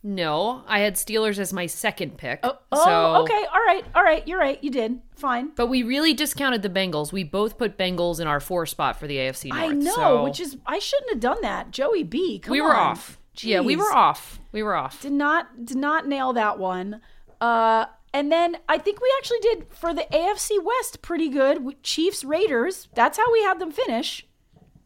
No, 0.04 0.64
I 0.68 0.80
had 0.80 0.96
Steelers 0.96 1.38
as 1.38 1.54
my 1.54 1.68
second 1.68 2.18
pick. 2.18 2.40
Oh, 2.42 2.58
oh, 2.72 2.86
so, 2.86 3.16
okay. 3.24 3.46
All 3.54 3.62
right. 3.62 3.86
All 3.94 4.04
right. 4.04 4.28
You're 4.28 4.40
right. 4.40 4.62
You 4.64 4.72
did. 4.72 5.00
Fine. 5.16 5.52
But 5.56 5.68
we 5.68 5.84
really 5.84 6.16
discounted 6.16 6.64
the 6.64 6.70
Bengals. 6.70 7.12
We 7.12 7.24
both 7.24 7.60
put 7.60 7.78
Bengals 7.78 8.20
in 8.20 8.26
our 8.26 8.40
four 8.40 8.66
spot 8.66 9.00
for 9.00 9.06
the 9.06 9.18
AFC 9.18 9.50
North. 9.50 9.62
I 9.62 9.68
know, 9.68 9.94
so 9.94 10.24
which 10.24 10.40
is 10.40 10.58
I 10.66 10.80
shouldn't 10.80 11.12
have 11.12 11.20
done 11.20 11.38
that. 11.44 11.70
Joey 11.70 12.04
B. 12.04 12.40
Come 12.40 12.52
we 12.52 12.62
were 12.62 12.76
on. 12.76 12.92
off. 12.94 13.21
Yeah, 13.44 13.62
we 13.62 13.76
were 13.76 13.92
off. 13.92 14.40
We 14.52 14.64
were 14.64 14.76
off. 14.76 15.02
Did 15.02 15.14
not 15.14 15.66
did 15.66 15.78
not 15.78 16.08
nail 16.08 16.34
that 16.34 16.60
one. 16.60 17.02
Uh, 17.40 17.86
and 18.14 18.32
then 18.32 18.58
I 18.68 18.78
think 18.78 19.02
we 19.02 19.12
actually 19.18 19.40
did 19.40 19.68
for 19.74 19.94
the 19.94 20.06
AFC 20.12 20.64
West 20.64 21.02
pretty 21.02 21.30
good. 21.30 21.82
Chiefs 21.84 22.24
Raiders. 22.24 22.90
That's 22.94 23.18
how 23.18 23.32
we 23.32 23.42
had 23.44 23.60
them 23.60 23.72
finish. 23.72 24.28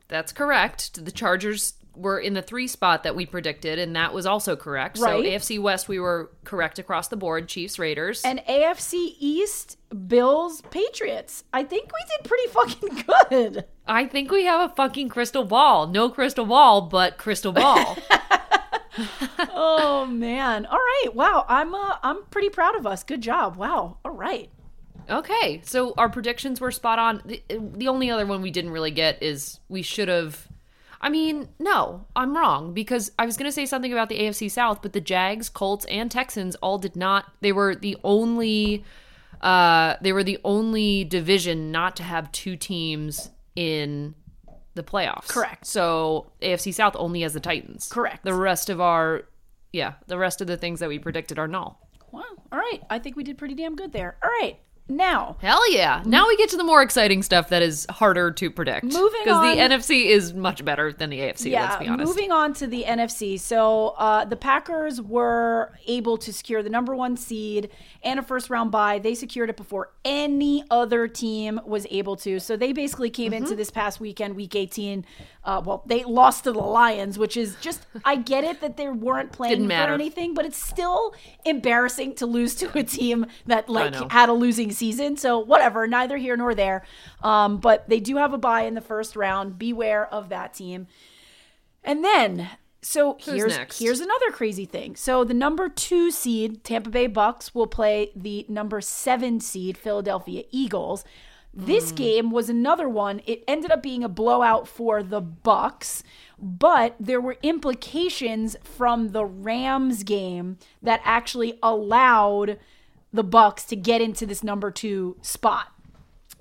That's 0.07 0.31
correct. 0.31 0.93
Did 0.93 1.05
the 1.05 1.11
Chargers 1.11 1.73
were 1.95 2.19
in 2.19 2.33
the 2.33 2.41
three 2.41 2.67
spot 2.67 3.03
that 3.03 3.15
we 3.15 3.25
predicted, 3.25 3.79
and 3.79 3.95
that 3.95 4.13
was 4.13 4.25
also 4.25 4.55
correct. 4.55 4.97
So 4.97 5.21
AFC 5.21 5.61
West, 5.61 5.87
we 5.87 5.99
were 5.99 6.31
correct 6.43 6.79
across 6.79 7.07
the 7.07 7.17
board. 7.17 7.47
Chiefs, 7.47 7.79
Raiders. 7.79 8.23
And 8.23 8.39
AFC 8.47 9.15
East, 9.19 9.77
Bills, 10.07 10.61
Patriots. 10.69 11.43
I 11.53 11.63
think 11.63 11.91
we 11.91 11.99
did 12.17 12.27
pretty 12.27 12.47
fucking 12.49 13.29
good. 13.29 13.65
I 13.87 14.05
think 14.05 14.31
we 14.31 14.45
have 14.45 14.69
a 14.69 14.73
fucking 14.75 15.09
crystal 15.09 15.43
ball. 15.43 15.87
No 15.87 16.09
crystal 16.09 16.45
ball, 16.45 16.81
but 16.81 17.17
crystal 17.17 17.51
ball. 17.51 17.97
oh 19.53 20.05
man. 20.09 20.65
All 20.65 20.77
right. 20.77 21.09
Wow. 21.13 21.45
I'm 21.47 21.73
uh, 21.73 21.97
I'm 22.03 22.23
pretty 22.25 22.49
proud 22.49 22.75
of 22.75 22.85
us. 22.85 23.03
Good 23.03 23.21
job. 23.21 23.57
Wow. 23.57 23.97
All 24.05 24.11
right. 24.11 24.49
Okay, 25.07 25.61
so 25.63 25.93
our 25.97 26.09
predictions 26.09 26.59
were 26.59 26.71
spot 26.71 26.97
on. 26.97 27.21
The, 27.25 27.43
the 27.49 27.87
only 27.87 28.09
other 28.09 28.25
one 28.25 28.41
we 28.41 28.49
didn't 28.49 28.71
really 28.71 28.91
get 28.91 29.21
is 29.21 29.59
we 29.69 29.81
should 29.81 30.07
have. 30.07 30.47
I 31.05 31.09
mean, 31.09 31.49
no, 31.59 32.07
I'm 32.15 32.35
wrong 32.35 32.73
because 32.73 33.11
I 33.19 33.27
was 33.27 33.37
going 33.37 33.45
to 33.45 33.51
say 33.51 33.67
something 33.67 33.93
about 33.93 34.09
the 34.09 34.17
AFC 34.17 34.49
South, 34.49 34.81
but 34.81 34.93
the 34.93 34.99
Jags, 34.99 35.49
Colts, 35.49 35.85
and 35.85 36.09
Texans 36.09 36.55
all 36.55 36.79
did 36.79 36.95
not. 36.95 37.31
They 37.41 37.51
were 37.51 37.75
the 37.75 37.95
only. 38.03 38.83
Uh, 39.39 39.97
they 40.01 40.11
were 40.11 40.23
the 40.23 40.39
only 40.43 41.03
division 41.03 41.71
not 41.71 41.95
to 41.97 42.03
have 42.03 42.31
two 42.31 42.55
teams 42.55 43.29
in 43.55 44.15
the 44.73 44.81
playoffs. 44.81 45.27
Correct. 45.27 45.67
So 45.67 46.31
AFC 46.41 46.73
South 46.73 46.95
only 46.97 47.21
has 47.21 47.33
the 47.33 47.39
Titans. 47.39 47.87
Correct. 47.87 48.25
The 48.25 48.33
rest 48.33 48.71
of 48.71 48.81
our, 48.81 49.25
yeah, 49.71 49.93
the 50.07 50.17
rest 50.17 50.41
of 50.41 50.47
the 50.47 50.57
things 50.57 50.79
that 50.79 50.89
we 50.89 50.97
predicted 50.97 51.37
are 51.37 51.47
null. 51.47 51.79
Wow. 52.11 52.23
All 52.51 52.57
right. 52.57 52.81
I 52.89 52.97
think 52.97 53.15
we 53.15 53.23
did 53.23 53.37
pretty 53.37 53.53
damn 53.53 53.75
good 53.75 53.91
there. 53.91 54.17
All 54.23 54.29
right. 54.41 54.57
Now, 54.87 55.35
Hell 55.41 55.71
yeah. 55.71 56.03
Now 56.05 56.27
we 56.27 56.37
get 56.37 56.49
to 56.49 56.57
the 56.57 56.63
more 56.63 56.83
exciting 56.83 57.23
stuff 57.23 57.49
that 57.49 57.63
is 57.63 57.87
harder 57.89 58.29
to 58.31 58.51
predict. 58.51 58.83
Moving 58.85 59.01
on. 59.03 59.55
Because 59.55 59.55
the 59.55 59.61
NFC 59.75 60.05
is 60.05 60.33
much 60.33 60.63
better 60.63 60.93
than 60.93 61.09
the 61.09 61.19
AFC, 61.19 61.51
let's 61.53 61.77
be 61.77 61.87
honest. 61.87 62.07
moving 62.07 62.31
on 62.31 62.53
to 62.53 62.67
the 62.67 62.83
NFC. 62.83 63.39
So 63.39 63.95
uh, 63.97 64.25
the 64.25 64.35
Packers 64.35 65.01
were 65.01 65.73
able 65.87 66.17
to 66.17 66.31
secure 66.31 66.61
the 66.61 66.69
number 66.69 66.95
one 66.95 67.17
seed 67.17 67.69
and 68.03 68.19
a 68.19 68.23
first 68.23 68.51
round 68.51 68.71
bye. 68.71 68.99
They 68.99 69.15
secured 69.15 69.49
it 69.49 69.57
before 69.57 69.91
any 70.05 70.63
other 70.69 71.07
team 71.07 71.59
was 71.65 71.87
able 71.89 72.15
to. 72.17 72.39
So 72.39 72.55
they 72.55 72.71
basically 72.71 73.09
came 73.09 73.25
Mm-hmm. 73.31 73.43
into 73.43 73.55
this 73.55 73.71
past 73.71 73.99
weekend, 73.99 74.35
week 74.35 74.55
18. 74.55 75.03
Uh, 75.45 75.61
well, 75.63 75.83
they 75.85 76.03
lost 76.03 76.43
to 76.45 76.51
the 76.51 76.57
Lions, 76.57 77.19
which 77.19 77.37
is 77.37 77.55
just, 77.61 77.85
I 78.03 78.15
get 78.15 78.43
it 78.43 78.61
that 78.61 78.77
they 78.77 78.89
weren't 78.89 79.31
playing 79.31 79.67
for 79.87 79.93
anything, 79.93 80.33
but 80.33 80.43
it's 80.43 80.61
still 80.61 81.13
embarrassing 81.45 82.15
to 82.15 82.25
lose 82.25 82.55
to 82.55 82.75
a 82.75 82.83
team 82.83 83.27
that 83.45 83.69
like 83.69 83.93
had 84.11 84.27
a 84.27 84.33
losing 84.33 84.71
season. 84.71 85.17
So 85.17 85.37
whatever, 85.37 85.85
neither 85.85 86.17
here 86.17 86.35
nor 86.35 86.55
there. 86.55 86.83
Um, 87.21 87.57
but 87.57 87.87
they 87.87 87.99
do 87.99 88.17
have 88.17 88.33
a 88.33 88.39
bye 88.39 88.63
in 88.63 88.73
the 88.73 88.81
first 88.81 89.15
round. 89.15 89.59
Beware 89.59 90.11
of 90.11 90.29
that 90.29 90.55
team. 90.55 90.87
And 91.83 92.03
then, 92.03 92.49
so 92.81 93.15
here's 93.19 93.55
next? 93.55 93.77
here's 93.79 93.99
another 93.99 94.31
crazy 94.31 94.65
thing. 94.65 94.95
So 94.95 95.23
the 95.23 95.35
number 95.35 95.69
two 95.69 96.09
seed 96.09 96.63
Tampa 96.63 96.89
Bay 96.89 97.05
Bucks 97.05 97.53
will 97.53 97.67
play 97.67 98.11
the 98.15 98.47
number 98.49 98.81
seven 98.81 99.39
seed 99.39 99.77
Philadelphia 99.77 100.43
Eagles. 100.49 101.05
This 101.55 101.91
Hmm. 101.91 101.95
game 101.95 102.31
was 102.31 102.49
another 102.49 102.89
one. 102.89 103.21
It 103.25 103.43
ended 103.47 103.71
up 103.71 103.81
being 103.81 104.03
a 104.03 104.09
blowout 104.09 104.67
for 104.67 105.01
the 105.01 105.21
Bucks, 105.21 106.03
but 106.37 106.95
there 106.99 107.21
were 107.21 107.37
implications 107.43 108.57
from 108.63 109.09
the 109.09 109.23
Rams 109.25 110.03
game 110.03 110.57
that 110.81 110.99
actually 111.03 111.57
allowed 111.63 112.59
the 113.13 113.23
Bucks 113.23 113.63
to 113.65 113.75
get 113.77 114.01
into 114.01 114.25
this 114.25 114.43
number 114.43 114.69
two 114.71 115.15
spot. 115.21 115.71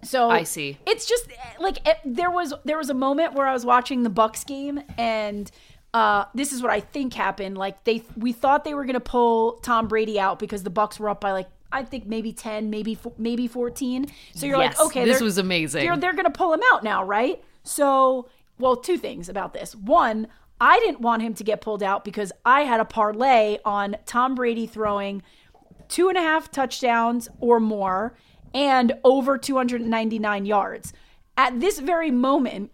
So 0.02 0.28
I 0.28 0.42
see. 0.42 0.78
It's 0.86 1.06
just 1.06 1.28
like 1.60 1.78
it, 1.88 1.98
there 2.04 2.30
was 2.30 2.52
there 2.64 2.76
was 2.76 2.90
a 2.90 2.94
moment 2.94 3.34
where 3.34 3.46
I 3.46 3.52
was 3.52 3.64
watching 3.64 4.02
the 4.02 4.10
Bucks 4.10 4.42
game 4.44 4.82
and 4.98 5.50
uh, 5.94 6.24
this 6.34 6.52
is 6.52 6.60
what 6.60 6.72
I 6.72 6.80
think 6.80 7.14
happened. 7.14 7.56
Like 7.56 7.84
they 7.84 8.02
we 8.16 8.32
thought 8.32 8.64
they 8.64 8.74
were 8.74 8.84
going 8.84 8.94
to 8.94 9.00
pull 9.00 9.52
Tom 9.62 9.86
Brady 9.86 10.18
out 10.18 10.38
because 10.40 10.64
the 10.64 10.70
Bucks 10.70 10.98
were 10.98 11.08
up 11.08 11.20
by 11.20 11.30
like 11.32 11.48
I 11.74 11.82
think 11.82 12.06
maybe 12.06 12.32
10, 12.32 12.70
maybe 12.70 12.96
maybe 13.18 13.48
14. 13.48 14.06
So 14.34 14.46
you're 14.46 14.58
Yes, 14.58 14.78
like, 14.78 14.86
okay, 14.86 15.04
this 15.04 15.20
was 15.20 15.38
amazing. 15.38 15.84
They're, 15.84 15.96
they're 15.96 16.12
going 16.12 16.24
to 16.24 16.30
pull 16.30 16.54
him 16.54 16.62
out 16.72 16.84
now, 16.84 17.04
right? 17.04 17.42
So, 17.64 18.28
well, 18.58 18.76
two 18.76 18.96
things 18.96 19.28
about 19.28 19.52
this. 19.52 19.74
One, 19.74 20.28
I 20.60 20.78
didn't 20.78 21.00
want 21.00 21.22
him 21.22 21.34
to 21.34 21.44
get 21.44 21.60
pulled 21.60 21.82
out 21.82 22.04
because 22.04 22.32
I 22.44 22.62
had 22.62 22.78
a 22.78 22.84
parlay 22.84 23.58
on 23.64 23.96
Tom 24.06 24.36
Brady 24.36 24.66
throwing 24.66 25.22
two 25.88 26.08
and 26.08 26.16
a 26.16 26.20
half 26.22 26.50
touchdowns 26.50 27.28
or 27.40 27.58
more 27.58 28.16
and 28.54 28.92
over 29.02 29.36
299 29.36 30.46
yards. 30.46 30.92
At 31.36 31.60
this 31.60 31.80
very 31.80 32.12
moment, 32.12 32.70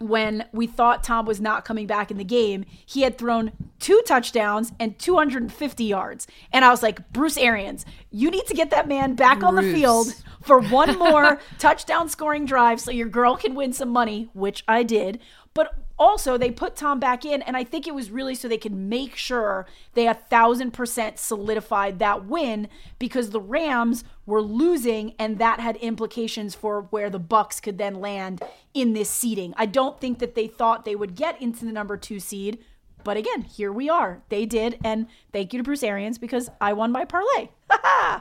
when 0.00 0.46
we 0.52 0.66
thought 0.66 1.04
Tom 1.04 1.26
was 1.26 1.40
not 1.40 1.64
coming 1.64 1.86
back 1.86 2.10
in 2.10 2.16
the 2.16 2.24
game, 2.24 2.64
he 2.86 3.02
had 3.02 3.18
thrown 3.18 3.52
two 3.78 4.02
touchdowns 4.06 4.72
and 4.80 4.98
250 4.98 5.84
yards. 5.84 6.26
And 6.52 6.64
I 6.64 6.70
was 6.70 6.82
like, 6.82 7.12
Bruce 7.12 7.36
Arians, 7.36 7.84
you 8.10 8.30
need 8.30 8.46
to 8.46 8.54
get 8.54 8.70
that 8.70 8.88
man 8.88 9.14
back 9.14 9.42
on 9.42 9.56
the 9.56 9.62
field 9.62 10.14
for 10.42 10.60
one 10.60 10.98
more 10.98 11.38
touchdown 11.58 12.08
scoring 12.08 12.46
drive 12.46 12.80
so 12.80 12.90
your 12.90 13.08
girl 13.08 13.36
can 13.36 13.54
win 13.54 13.74
some 13.74 13.90
money, 13.90 14.30
which 14.32 14.64
I 14.66 14.82
did. 14.82 15.20
But 15.52 15.74
also 16.00 16.38
they 16.38 16.50
put 16.50 16.74
Tom 16.74 16.98
back 16.98 17.26
in, 17.26 17.42
and 17.42 17.56
I 17.56 17.62
think 17.62 17.86
it 17.86 17.94
was 17.94 18.10
really 18.10 18.34
so 18.34 18.48
they 18.48 18.58
could 18.58 18.74
make 18.74 19.14
sure 19.14 19.66
they 19.92 20.08
a 20.08 20.14
thousand 20.14 20.72
percent 20.72 21.18
solidified 21.18 21.98
that 21.98 22.24
win 22.24 22.68
because 22.98 23.30
the 23.30 23.40
Rams 23.40 24.02
were 24.24 24.40
losing, 24.40 25.14
and 25.18 25.38
that 25.38 25.60
had 25.60 25.76
implications 25.76 26.54
for 26.54 26.82
where 26.90 27.10
the 27.10 27.18
Bucks 27.18 27.60
could 27.60 27.76
then 27.76 27.96
land 28.00 28.42
in 28.72 28.94
this 28.94 29.10
seeding. 29.10 29.52
I 29.56 29.66
don't 29.66 30.00
think 30.00 30.18
that 30.20 30.34
they 30.34 30.46
thought 30.46 30.86
they 30.86 30.96
would 30.96 31.14
get 31.14 31.40
into 31.40 31.66
the 31.66 31.72
number 31.72 31.98
two 31.98 32.18
seed. 32.18 32.58
But 33.04 33.16
again, 33.16 33.42
here 33.42 33.72
we 33.72 33.88
are. 33.88 34.22
They 34.28 34.46
did, 34.46 34.78
and 34.84 35.06
thank 35.32 35.52
you 35.52 35.58
to 35.58 35.62
Bruce 35.62 35.82
Arians 35.82 36.18
because 36.18 36.50
I 36.60 36.72
won 36.72 36.92
my 36.92 37.04
parlay. 37.04 37.50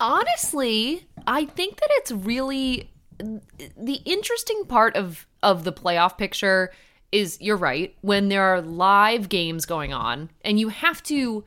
Honestly, 0.00 1.06
I 1.26 1.44
think 1.44 1.76
that 1.76 1.88
it's 1.92 2.12
really 2.12 2.90
the 3.18 4.00
interesting 4.04 4.64
part 4.66 4.94
of 4.94 5.26
of 5.42 5.64
the 5.64 5.72
playoff 5.72 6.18
picture 6.18 6.70
is 7.16 7.38
you're 7.40 7.56
right 7.56 7.96
when 8.02 8.28
there 8.28 8.42
are 8.42 8.60
live 8.60 9.28
games 9.28 9.64
going 9.64 9.92
on 9.92 10.30
and 10.44 10.60
you 10.60 10.68
have 10.68 11.02
to 11.04 11.44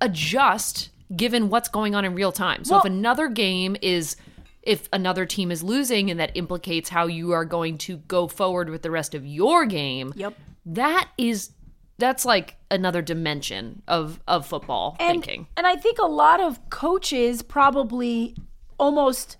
adjust 0.00 0.90
given 1.16 1.48
what's 1.48 1.68
going 1.68 1.94
on 1.94 2.04
in 2.04 2.14
real 2.14 2.32
time. 2.32 2.64
So 2.64 2.74
Well- 2.74 2.80
if 2.80 2.86
another 2.86 3.28
game 3.28 3.76
is 3.82 4.16
if 4.62 4.88
another 4.92 5.24
team 5.24 5.50
is 5.50 5.62
losing 5.62 6.10
and 6.10 6.20
that 6.20 6.30
implicates 6.34 6.90
how 6.90 7.06
you 7.06 7.32
are 7.32 7.44
going 7.44 7.78
to 7.78 7.96
go 7.96 8.26
forward 8.26 8.68
with 8.68 8.82
the 8.82 8.90
rest 8.90 9.14
of 9.14 9.24
your 9.24 9.64
game. 9.64 10.12
Yep. 10.14 10.34
That 10.66 11.08
is 11.16 11.52
that's 11.96 12.24
like 12.24 12.56
another 12.70 13.00
dimension 13.02 13.82
of 13.88 14.20
of 14.28 14.46
football 14.46 14.96
and, 15.00 15.22
thinking. 15.22 15.46
And 15.56 15.66
I 15.66 15.76
think 15.76 15.98
a 15.98 16.06
lot 16.06 16.40
of 16.40 16.68
coaches 16.70 17.42
probably 17.42 18.36
almost 18.78 19.36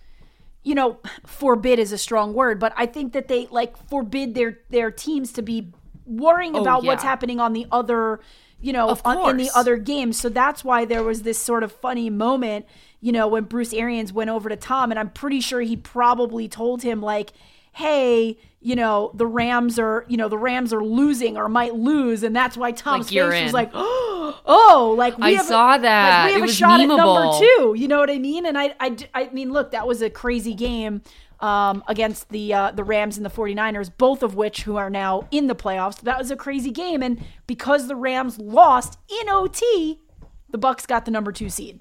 you 0.68 0.74
know, 0.74 0.98
forbid 1.24 1.78
is 1.78 1.92
a 1.92 1.98
strong 1.98 2.34
word, 2.34 2.60
but 2.60 2.74
I 2.76 2.84
think 2.84 3.14
that 3.14 3.26
they 3.26 3.46
like 3.46 3.74
forbid 3.88 4.34
their 4.34 4.58
their 4.68 4.90
teams 4.90 5.32
to 5.32 5.42
be 5.42 5.72
worrying 6.04 6.54
oh, 6.54 6.60
about 6.60 6.84
what's 6.84 7.02
Oh, 7.02 7.06
happening 7.06 7.40
on 7.40 7.54
the 7.54 7.64
other, 7.72 8.20
you 8.60 8.74
know, 8.74 8.94
on, 9.02 9.30
in 9.30 9.36
the 9.38 9.50
other 9.54 9.78
games. 9.78 10.20
So 10.20 10.28
that's 10.28 10.62
why 10.62 10.84
there 10.84 11.02
was 11.02 11.22
this 11.22 11.38
sort 11.38 11.62
of 11.62 11.72
funny 11.72 12.10
moment, 12.10 12.66
you 13.00 13.12
know, 13.12 13.28
when 13.28 13.44
Bruce 13.44 13.72
Arians 13.72 14.12
went 14.12 14.28
over 14.28 14.50
to 14.50 14.56
Tom, 14.56 14.90
and 14.90 15.00
I'm 15.00 15.08
pretty 15.08 15.40
sure 15.40 15.62
he 15.62 15.74
probably 15.74 16.48
told 16.48 16.82
him 16.82 17.00
like, 17.00 17.32
"Hey, 17.78 18.38
you 18.60 18.74
know, 18.74 19.12
the 19.14 19.26
Rams 19.26 19.78
are, 19.78 20.04
you 20.08 20.16
know, 20.16 20.28
the 20.28 20.36
Rams 20.38 20.72
are 20.72 20.82
losing 20.82 21.36
or 21.36 21.48
might 21.48 21.74
lose," 21.74 22.22
and 22.24 22.34
that's 22.34 22.56
why 22.56 22.72
Tom's 22.72 23.06
Like, 23.06 23.08
face 23.08 23.44
was 23.44 23.52
like, 23.54 23.70
"Oh, 23.74 24.94
like 24.98 25.16
we 25.18 25.24
I 25.24 25.30
have 25.32 25.44
a- 25.46 25.48
saw 25.48 25.78
that. 25.78 26.24
Like, 26.24 26.26
we 26.26 26.32
have 26.32 26.40
It 26.40 26.44
a 26.44 26.46
was 26.46 26.56
shot 26.56 26.80
at 26.80 26.86
number 26.86 27.38
two. 27.38 27.74
You 27.76 27.88
know 27.88 27.98
what 27.98 28.10
I 28.10 28.18
mean? 28.18 28.46
And 28.46 28.58
I, 28.58 28.74
I, 28.80 28.96
I 29.14 29.28
mean, 29.32 29.52
look, 29.52 29.70
that 29.72 29.86
was 29.86 30.02
a 30.02 30.10
crazy 30.10 30.54
game 30.54 31.02
um, 31.40 31.84
against 31.86 32.30
the 32.30 32.52
uh, 32.52 32.70
the 32.72 32.82
Rams 32.84 33.16
and 33.16 33.24
the 33.24 33.30
49ers, 33.30 33.90
both 33.96 34.22
of 34.22 34.34
which 34.34 34.62
who 34.62 34.76
are 34.76 34.90
now 34.90 35.28
in 35.30 35.46
the 35.46 35.54
playoffs. 35.54 36.00
That 36.00 36.18
was 36.18 36.30
a 36.30 36.36
crazy 36.36 36.70
game, 36.72 37.02
and 37.02 37.22
because 37.46 37.86
the 37.88 37.96
Rams 37.96 38.38
lost 38.38 38.98
in 39.22 39.28
OT, 39.28 40.00
the 40.50 40.58
Bucks 40.58 40.84
got 40.84 41.04
the 41.04 41.10
number 41.12 41.30
two 41.32 41.48
seed. 41.48 41.80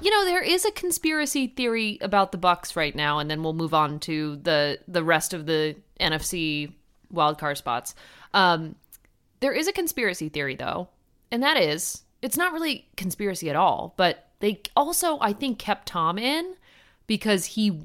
You 0.00 0.10
know, 0.12 0.24
there 0.24 0.42
is 0.42 0.64
a 0.64 0.70
conspiracy 0.70 1.48
theory 1.48 1.98
about 2.00 2.30
the 2.30 2.38
Bucks 2.38 2.76
right 2.76 2.94
now, 2.94 3.18
and 3.18 3.28
then 3.28 3.42
we'll 3.42 3.52
move 3.52 3.74
on 3.74 3.98
to 4.00 4.36
the 4.36 4.78
the 4.86 5.02
rest 5.02 5.34
of 5.34 5.46
the 5.46 5.76
NFC 6.00 6.72
wildcard 7.12 7.56
spots. 7.56 7.94
Um, 8.32 8.76
there 9.40 9.52
is 9.52 9.66
a 9.66 9.72
conspiracy 9.72 10.28
theory 10.28 10.54
though, 10.54 10.88
and 11.32 11.42
that 11.42 11.56
is 11.56 12.02
it's 12.22 12.36
not 12.36 12.52
really 12.52 12.88
conspiracy 12.96 13.50
at 13.50 13.56
all, 13.56 13.94
but 13.96 14.28
they 14.40 14.62
also 14.76 15.18
I 15.20 15.32
think 15.32 15.58
kept 15.58 15.88
Tom 15.88 16.16
in 16.16 16.54
because 17.08 17.44
he 17.44 17.80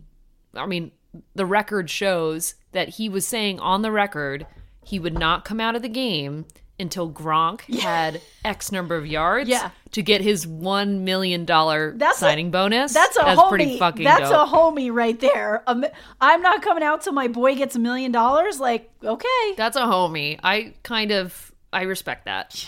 I 0.56 0.68
mean, 0.68 0.92
the 1.34 1.46
record 1.48 1.90
shows 1.90 2.56
that 2.74 2.90
he 2.90 3.10
was 3.10 3.26
saying 3.26 3.60
on 3.60 3.82
the 3.82 3.92
record 3.92 4.46
he 4.84 5.00
would 5.00 5.18
not 5.18 5.46
come 5.46 5.60
out 5.60 5.76
of 5.76 5.82
the 5.82 5.90
game 5.90 6.46
until 6.84 7.10
Gronk 7.12 7.62
had 7.82 8.22
X 8.46 8.72
number 8.72 8.96
of 8.96 9.08
yards 9.08 9.50
Yeah. 9.50 9.72
to 9.94 10.04
get 10.04 10.22
his 10.22 10.46
one 10.46 11.04
million 11.04 11.46
dollar 11.46 11.94
That's 11.98 12.18
a- 12.18 12.20
signing 12.20 12.52
bonus. 12.52 12.94
That's 12.94 13.18
a 13.18 13.22
That's 13.22 13.40
homie. 13.42 13.50
pretty 13.50 13.80
fucking 13.80 14.04
That's 14.04 14.30
dope. 14.30 14.48
a 14.48 14.52
homie 14.52 14.94
right 14.94 15.20
there. 15.20 15.64
Um, 15.66 15.84
I'm 16.22 16.42
not 16.44 16.62
coming 16.62 16.84
out 16.84 17.02
till 17.02 17.14
my 17.14 17.28
boy 17.28 17.56
gets 17.56 17.76
a 17.76 17.80
million 17.80 18.12
dollars. 18.12 18.60
Like, 18.60 18.92
okay, 19.04 19.54
That's 19.58 19.76
a 19.78 19.82
homie. 19.82 20.40
I 20.44 20.74
kind 20.84 21.12
of 21.12 21.52
I 21.72 21.84
respect 21.84 22.26
that. 22.26 22.64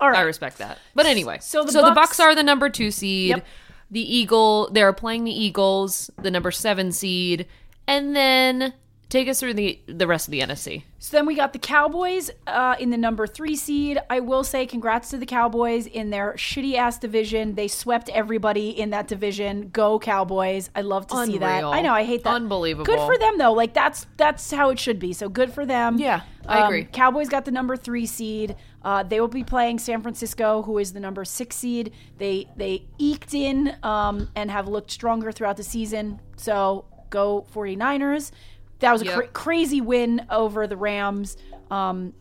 all 0.00 0.08
right. 0.08 0.20
I 0.20 0.22
respect 0.22 0.56
that. 0.58 0.78
But 0.94 1.04
anyway, 1.04 1.38
So 1.42 1.64
the 1.64 1.72
so 1.72 1.80
the 1.80 1.88
Bucks- 1.92 2.10
Bucks 2.16 2.20
are 2.20 2.34
the 2.34 2.42
number 2.42 2.70
two 2.70 2.90
seed. 2.90 3.28
Yep. 3.30 3.46
The 3.90 4.16
Eagle, 4.16 4.70
they're 4.72 4.92
playing 4.92 5.24
the 5.24 5.32
Eagles, 5.32 6.10
the 6.22 6.30
number 6.30 6.50
seven 6.50 6.92
seed, 6.92 7.46
and 7.86 8.14
then 8.14 8.74
take 9.08 9.28
us 9.28 9.40
through 9.40 9.54
the 9.54 9.80
the 9.86 10.06
rest 10.06 10.28
of 10.28 10.32
the 10.32 10.40
NFC. 10.40 10.82
So 10.98 11.16
then 11.16 11.26
we 11.26 11.34
got 11.34 11.52
the 11.52 11.58
Cowboys 11.58 12.30
uh, 12.46 12.74
in 12.78 12.90
the 12.90 12.96
number 12.96 13.26
three 13.26 13.56
seed. 13.56 13.98
I 14.10 14.20
will 14.20 14.44
say 14.44 14.66
congrats 14.66 15.10
to 15.10 15.16
the 15.16 15.26
Cowboys 15.26 15.86
in 15.86 16.10
their 16.10 16.34
shitty 16.34 16.74
ass 16.74 16.98
division. 16.98 17.54
They 17.54 17.68
swept 17.68 18.08
everybody 18.10 18.70
in 18.70 18.90
that 18.90 19.08
division. 19.08 19.68
Go 19.70 19.98
Cowboys! 19.98 20.70
I 20.74 20.82
love 20.82 21.06
to 21.08 21.24
see 21.26 21.38
that. 21.38 21.64
I 21.64 21.80
know 21.82 21.92
I 21.92 22.04
hate 22.04 22.24
that. 22.24 22.34
Unbelievable. 22.34 22.84
Good 22.84 23.00
for 23.00 23.16
them 23.18 23.38
though. 23.38 23.52
Like 23.52 23.74
that's 23.74 24.06
that's 24.16 24.50
how 24.50 24.70
it 24.70 24.78
should 24.78 24.98
be. 24.98 25.12
So 25.12 25.28
good 25.28 25.52
for 25.52 25.64
them. 25.64 25.98
Yeah, 25.98 26.22
I 26.46 26.60
Um, 26.60 26.64
agree. 26.66 26.84
Cowboys 26.84 27.28
got 27.28 27.44
the 27.44 27.52
number 27.52 27.76
three 27.76 28.06
seed. 28.06 28.56
Uh, 28.82 29.02
they 29.02 29.20
will 29.20 29.28
be 29.28 29.44
playing 29.44 29.78
San 29.78 30.02
Francisco, 30.02 30.62
who 30.62 30.78
is 30.78 30.92
the 30.92 31.00
number 31.00 31.24
six 31.24 31.56
seed. 31.56 31.92
They 32.18 32.48
they 32.56 32.84
eked 32.98 33.34
in 33.34 33.76
um, 33.82 34.28
and 34.34 34.50
have 34.50 34.68
looked 34.68 34.90
stronger 34.90 35.32
throughout 35.32 35.56
the 35.56 35.62
season. 35.62 36.20
So 36.36 36.84
go 37.10 37.46
49ers. 37.54 38.30
That 38.80 38.92
was 38.92 39.02
a 39.02 39.06
Yep. 39.06 39.14
cra- 39.14 39.28
crazy 39.28 39.80
win 39.80 40.24
over 40.30 40.66
the 40.66 40.76
Rams. 40.76 41.36
Um, 41.70 42.12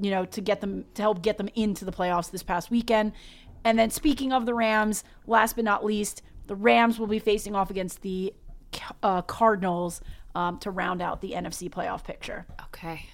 you 0.00 0.10
know, 0.10 0.24
to 0.24 0.40
get 0.40 0.60
them 0.60 0.84
to 0.94 1.02
help 1.02 1.22
get 1.22 1.38
them 1.38 1.48
into 1.54 1.84
the 1.84 1.92
playoffs 1.92 2.30
this 2.30 2.42
past 2.42 2.70
weekend. 2.70 3.12
And 3.64 3.78
then 3.78 3.90
speaking 3.90 4.32
of 4.32 4.44
the 4.44 4.52
Rams, 4.54 5.04
last 5.26 5.54
but 5.56 5.64
not 5.64 5.84
least, 5.84 6.20
the 6.48 6.56
Rams 6.56 6.98
will 6.98 7.06
be 7.06 7.18
facing 7.20 7.54
off 7.54 7.70
against 7.70 8.02
the 8.02 8.34
uh, 9.04 9.22
Cardinals 9.22 10.00
um, 10.34 10.58
to 10.58 10.70
round 10.72 11.00
out 11.00 11.20
the 11.20 11.30
NFC 11.32 11.70
playoff 11.70 12.02
picture. 12.02 12.44
Okay. 12.64 13.06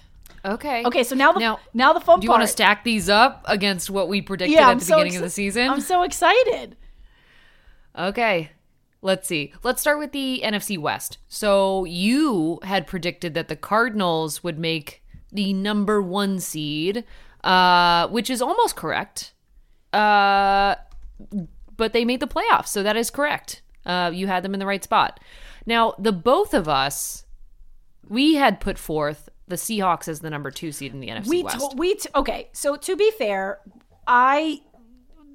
Okay. 0.43 0.83
Okay, 0.83 1.03
so 1.03 1.15
now 1.15 1.31
the 1.31 1.39
Now, 1.39 1.59
now 1.75 1.93
the 1.93 1.99
fun 1.99 2.19
Do 2.19 2.25
you 2.25 2.29
part. 2.29 2.39
want 2.39 2.47
to 2.47 2.51
stack 2.51 2.83
these 2.83 3.09
up 3.09 3.43
against 3.47 3.91
what 3.91 4.09
we 4.09 4.23
predicted 4.23 4.57
yeah, 4.57 4.65
at 4.67 4.71
I'm 4.71 4.79
the 4.79 4.85
so 4.85 4.95
beginning 4.95 5.17
of 5.17 5.21
the 5.21 5.29
season? 5.29 5.69
I'm 5.69 5.81
so 5.81 6.01
excited. 6.01 6.75
Okay. 7.97 8.49
Let's 9.01 9.27
see. 9.27 9.53
Let's 9.63 9.81
start 9.81 9.97
with 9.97 10.11
the 10.11 10.41
NFC 10.43 10.77
West. 10.77 11.17
So 11.27 11.85
you 11.85 12.59
had 12.63 12.85
predicted 12.85 13.33
that 13.33 13.47
the 13.47 13.55
Cardinals 13.55 14.43
would 14.43 14.59
make 14.59 15.03
the 15.31 15.53
number 15.53 16.01
one 16.01 16.39
seed, 16.39 17.03
uh, 17.43 18.07
which 18.09 18.29
is 18.29 18.41
almost 18.41 18.75
correct. 18.75 19.33
Uh, 19.91 20.75
but 21.77 21.93
they 21.93 22.05
made 22.05 22.19
the 22.19 22.27
playoffs, 22.27 22.67
so 22.67 22.83
that 22.83 22.95
is 22.95 23.09
correct. 23.09 23.61
Uh, 23.85 24.11
you 24.13 24.27
had 24.27 24.43
them 24.43 24.53
in 24.53 24.59
the 24.59 24.65
right 24.67 24.83
spot. 24.83 25.19
Now, 25.65 25.95
the 25.97 26.11
both 26.11 26.53
of 26.53 26.67
us, 26.69 27.25
we 28.07 28.35
had 28.35 28.59
put 28.59 28.77
forth 28.77 29.29
the 29.47 29.55
Seahawks 29.55 30.07
as 30.07 30.19
the 30.19 30.29
number 30.29 30.51
two 30.51 30.71
seed 30.71 30.93
in 30.93 30.99
the 30.99 31.07
NFC 31.09 31.27
We 31.27 31.43
West. 31.43 31.71
to- 31.71 31.77
we 31.77 31.95
t- 31.95 32.09
okay. 32.15 32.49
So 32.53 32.75
to 32.75 32.95
be 32.95 33.11
fair, 33.17 33.59
I 34.07 34.61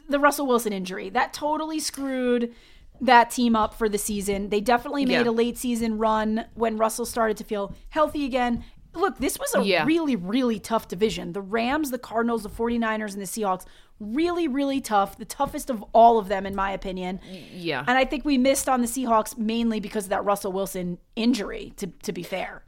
the 0.08 0.20
Russell 0.20 0.46
Wilson 0.46 0.72
injury 0.72 1.08
that 1.10 1.32
totally 1.32 1.80
screwed 1.80 2.54
that 3.00 3.30
team 3.30 3.54
up 3.56 3.74
for 3.74 3.88
the 3.88 3.98
season. 3.98 4.48
They 4.48 4.60
definitely 4.60 5.04
made 5.04 5.24
Yeah. 5.26 5.30
a 5.30 5.32
late 5.32 5.58
season 5.58 5.98
run 5.98 6.46
when 6.54 6.76
Russell 6.76 7.06
started 7.06 7.36
to 7.38 7.44
feel 7.44 7.74
healthy 7.90 8.24
again. 8.24 8.64
Look, 8.94 9.18
this 9.18 9.38
was 9.38 9.54
a 9.54 9.62
Yeah. 9.62 9.84
really 9.84 10.16
really 10.16 10.58
tough 10.58 10.88
division. 10.88 11.32
The 11.32 11.42
Rams, 11.42 11.90
the 11.90 11.98
Cardinals, 11.98 12.42
the 12.44 12.48
49ers 12.48 13.12
and 13.12 13.20
the 13.22 13.26
Seahawks 13.26 13.64
really 14.00 14.46
really 14.48 14.80
tough. 14.80 15.16
The 15.18 15.24
toughest 15.24 15.70
of 15.70 15.82
all 15.92 16.18
of 16.18 16.28
them 16.28 16.46
in 16.46 16.54
my 16.54 16.70
opinion. 16.70 17.20
yeah. 17.52 17.84
And 17.86 17.96
I 17.98 18.04
think 18.04 18.24
we 18.24 18.38
missed 18.38 18.68
on 18.68 18.80
the 18.80 18.86
Seahawks 18.86 19.36
mainly 19.38 19.80
because 19.80 20.04
of 20.04 20.10
that 20.10 20.24
Russell 20.24 20.52
Wilson 20.52 20.98
injury 21.14 21.72
to 21.76 21.86
to 21.88 22.12
be 22.12 22.22
fair. 22.22 22.62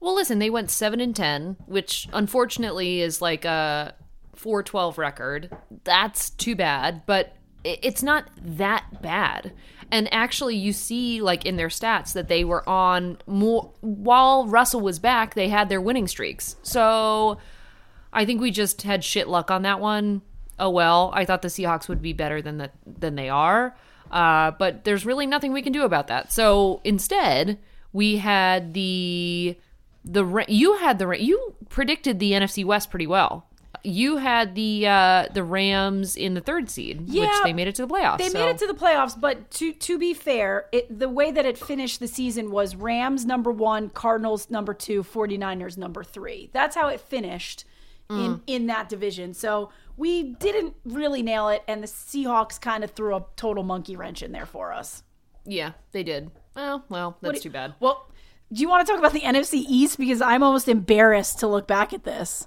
Well, 0.00 0.14
listen, 0.14 0.38
they 0.38 0.50
went 0.50 0.70
seven 0.70 1.00
and 1.00 1.14
ten, 1.14 1.56
which 1.66 2.08
unfortunately 2.12 3.00
is 3.00 3.20
like 3.20 3.44
a 3.44 3.94
four 4.34 4.62
twelve 4.62 4.98
record. 4.98 5.50
That's 5.84 6.30
too 6.30 6.54
bad, 6.54 7.02
but 7.06 7.32
it's 7.64 8.02
not 8.02 8.30
that 8.40 9.02
bad. 9.02 9.52
And 9.90 10.12
actually, 10.12 10.56
you 10.56 10.72
see, 10.72 11.20
like 11.22 11.46
in 11.46 11.56
their 11.56 11.68
stats, 11.68 12.12
that 12.12 12.28
they 12.28 12.44
were 12.44 12.68
on 12.68 13.18
more 13.26 13.72
while 13.80 14.46
Russell 14.46 14.80
was 14.80 14.98
back. 14.98 15.34
They 15.34 15.48
had 15.48 15.68
their 15.68 15.80
winning 15.80 16.06
streaks. 16.08 16.56
So 16.62 17.38
I 18.12 18.24
think 18.24 18.40
we 18.40 18.50
just 18.50 18.82
had 18.82 19.02
shit 19.02 19.28
luck 19.28 19.50
on 19.50 19.62
that 19.62 19.80
one. 19.80 20.22
Oh 20.58 20.70
well, 20.70 21.10
I 21.14 21.24
thought 21.24 21.42
the 21.42 21.48
Seahawks 21.48 21.88
would 21.88 22.02
be 22.02 22.12
better 22.12 22.42
than 22.42 22.58
that 22.58 22.74
than 22.86 23.14
they 23.14 23.28
are. 23.28 23.76
Uh, 24.10 24.52
but 24.52 24.84
there's 24.84 25.06
really 25.06 25.26
nothing 25.26 25.52
we 25.52 25.62
can 25.62 25.72
do 25.72 25.84
about 25.84 26.08
that. 26.08 26.32
So 26.32 26.80
instead, 26.84 27.58
we 27.92 28.18
had 28.18 28.74
the 28.74 29.58
the 30.04 30.44
you 30.48 30.76
had 30.78 30.98
the 30.98 31.08
you 31.10 31.54
predicted 31.68 32.18
the 32.18 32.32
NFC 32.32 32.64
West 32.64 32.90
pretty 32.90 33.06
well. 33.06 33.47
You 33.84 34.16
had 34.18 34.54
the 34.54 34.86
uh, 34.86 35.26
the 35.32 35.42
Rams 35.44 36.16
in 36.16 36.34
the 36.34 36.40
third 36.40 36.68
seed, 36.70 37.08
which 37.12 37.30
they 37.44 37.52
made 37.52 37.68
it 37.68 37.74
to 37.76 37.86
the 37.86 37.92
playoffs. 37.94 38.18
They 38.18 38.28
so- 38.28 38.38
made 38.38 38.50
it 38.50 38.58
to 38.58 38.66
the 38.66 38.74
playoffs, 38.74 39.18
but 39.18 39.50
to 39.52 39.72
to 39.72 39.98
be 39.98 40.14
fair, 40.14 40.66
it, 40.72 40.98
the 40.98 41.08
way 41.08 41.30
that 41.30 41.44
it 41.46 41.56
finished 41.58 42.00
the 42.00 42.08
season 42.08 42.50
was 42.50 42.74
Rams 42.76 43.24
number 43.26 43.50
one, 43.50 43.88
Cardinals 43.90 44.50
number 44.50 44.74
two, 44.74 45.02
49ers 45.02 45.76
number 45.76 46.02
three. 46.04 46.50
That's 46.52 46.74
how 46.76 46.88
it 46.88 47.00
finished 47.00 47.64
Mm. 48.10 48.24
in 48.24 48.42
in 48.46 48.66
that 48.68 48.88
division. 48.88 49.34
So 49.34 49.70
we 49.98 50.22
didn't 50.34 50.74
really 50.84 51.22
nail 51.22 51.48
it, 51.50 51.62
and 51.68 51.82
the 51.82 51.86
Seahawks 51.86 52.58
kind 52.58 52.82
of 52.82 52.92
threw 52.92 53.14
a 53.14 53.24
total 53.36 53.62
monkey 53.64 53.96
wrench 53.96 54.22
in 54.22 54.32
there 54.32 54.46
for 54.46 54.72
us. 54.72 55.02
Yeah, 55.44 55.72
they 55.92 56.02
did. 56.04 56.30
Well, 56.56 56.84
well, 56.88 57.18
that's 57.20 57.40
do- 57.40 57.42
too 57.44 57.50
bad. 57.50 57.74
Well, 57.80 58.08
do 58.50 58.62
you 58.62 58.68
want 58.70 58.86
to 58.86 58.90
talk 58.90 58.98
about 58.98 59.12
the 59.12 59.20
NFC 59.20 59.62
East 59.68 59.98
because 59.98 60.22
I'm 60.22 60.42
almost 60.42 60.68
embarrassed 60.68 61.40
to 61.40 61.46
look 61.48 61.66
back 61.66 61.92
at 61.92 62.04
this. 62.04 62.46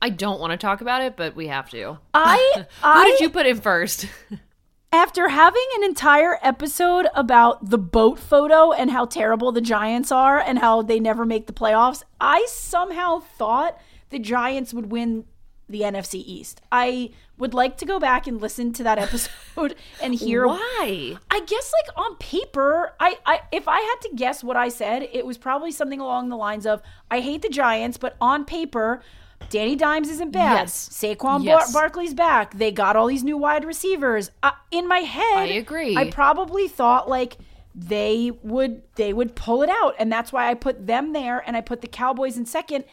I 0.00 0.10
don't 0.10 0.40
want 0.40 0.52
to 0.52 0.56
talk 0.56 0.80
about 0.80 1.02
it, 1.02 1.16
but 1.16 1.34
we 1.34 1.48
have 1.48 1.70
to. 1.70 1.98
I 2.14 2.52
Who 2.56 2.64
I 2.82 3.04
did 3.04 3.20
you 3.20 3.30
put 3.30 3.46
in 3.46 3.60
first? 3.60 4.06
After 4.92 5.28
having 5.28 5.66
an 5.76 5.84
entire 5.84 6.38
episode 6.42 7.08
about 7.14 7.68
the 7.68 7.76
boat 7.76 8.18
photo 8.18 8.72
and 8.72 8.90
how 8.90 9.04
terrible 9.04 9.52
the 9.52 9.60
Giants 9.60 10.10
are 10.10 10.38
and 10.38 10.58
how 10.58 10.80
they 10.80 10.98
never 10.98 11.26
make 11.26 11.46
the 11.46 11.52
playoffs, 11.52 12.02
I 12.18 12.46
somehow 12.48 13.18
thought 13.20 13.78
the 14.08 14.18
Giants 14.18 14.72
would 14.72 14.90
win 14.90 15.26
the 15.68 15.82
NFC 15.82 16.22
East. 16.24 16.62
I 16.72 17.10
would 17.36 17.52
like 17.52 17.76
to 17.78 17.84
go 17.84 18.00
back 18.00 18.26
and 18.26 18.40
listen 18.40 18.72
to 18.74 18.82
that 18.84 18.98
episode 18.98 19.74
and 20.02 20.14
hear 20.14 20.46
Why? 20.46 21.16
I 21.30 21.40
guess 21.40 21.72
like 21.84 21.96
on 21.98 22.16
paper, 22.16 22.94
I, 22.98 23.18
I 23.26 23.40
if 23.52 23.68
I 23.68 23.80
had 23.80 23.96
to 24.08 24.16
guess 24.16 24.42
what 24.42 24.56
I 24.56 24.70
said, 24.70 25.08
it 25.12 25.26
was 25.26 25.36
probably 25.36 25.70
something 25.70 26.00
along 26.00 26.30
the 26.30 26.36
lines 26.36 26.64
of 26.64 26.80
I 27.10 27.20
hate 27.20 27.42
the 27.42 27.50
Giants, 27.50 27.98
but 27.98 28.16
on 28.20 28.46
paper, 28.46 29.02
Danny 29.50 29.76
Dimes 29.76 30.08
isn't 30.10 30.30
bad. 30.30 30.60
Yes. 30.62 30.88
Saquon 30.90 31.42
Yes. 31.44 31.72
Bar- 31.72 31.82
Barkley's 31.82 32.14
back. 32.14 32.54
They 32.56 32.70
got 32.70 32.96
all 32.96 33.06
these 33.06 33.24
new 33.24 33.36
wide 33.38 33.64
receivers. 33.64 34.30
Uh, 34.42 34.50
in 34.70 34.86
my 34.86 34.98
head, 34.98 35.38
I 35.38 35.46
agree. 35.46 35.96
I 35.96 36.10
probably 36.10 36.68
thought 36.68 37.08
like 37.08 37.38
they 37.74 38.32
would 38.42 38.82
they 38.96 39.12
would 39.12 39.34
pull 39.34 39.62
it 39.62 39.70
out, 39.70 39.94
and 39.98 40.12
that's 40.12 40.32
why 40.32 40.50
I 40.50 40.54
put 40.54 40.86
them 40.86 41.12
there, 41.12 41.42
and 41.46 41.56
I 41.56 41.60
put 41.60 41.80
the 41.80 41.86
Cowboys 41.88 42.36
in 42.36 42.44
second. 42.46 42.84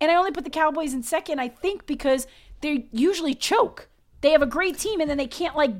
And 0.00 0.10
I 0.10 0.16
only 0.16 0.32
put 0.32 0.42
the 0.44 0.50
Cowboys 0.50 0.92
in 0.94 1.04
second, 1.04 1.38
I 1.38 1.46
think, 1.48 1.86
because 1.86 2.26
they 2.60 2.88
usually 2.92 3.34
choke. 3.34 3.88
They 4.20 4.30
have 4.32 4.42
a 4.42 4.46
great 4.46 4.76
team, 4.78 5.00
and 5.00 5.08
then 5.08 5.16
they 5.16 5.28
can't 5.28 5.56
like 5.56 5.70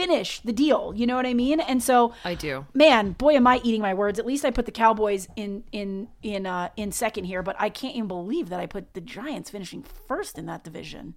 finish 0.00 0.40
the 0.40 0.52
deal. 0.52 0.92
You 0.96 1.06
know 1.06 1.16
what 1.16 1.26
I 1.26 1.34
mean? 1.34 1.60
And 1.60 1.82
so 1.82 2.14
I 2.24 2.34
do. 2.34 2.66
man, 2.74 3.12
boy, 3.12 3.34
am 3.34 3.46
I 3.46 3.60
eating 3.62 3.82
my 3.82 3.94
words. 3.94 4.18
At 4.18 4.26
least 4.26 4.44
I 4.44 4.50
put 4.50 4.66
the 4.66 4.72
Cowboys 4.72 5.28
in 5.36 5.64
in 5.72 6.08
in 6.22 6.46
uh, 6.46 6.70
in 6.76 6.92
second 6.92 7.24
here, 7.24 7.42
but 7.42 7.56
I 7.58 7.68
can't 7.68 7.94
even 7.94 8.08
believe 8.08 8.48
that 8.48 8.60
I 8.60 8.66
put 8.66 8.94
the 8.94 9.00
Giants 9.00 9.50
finishing 9.50 9.82
first 9.82 10.38
in 10.38 10.46
that 10.46 10.64
division. 10.64 11.14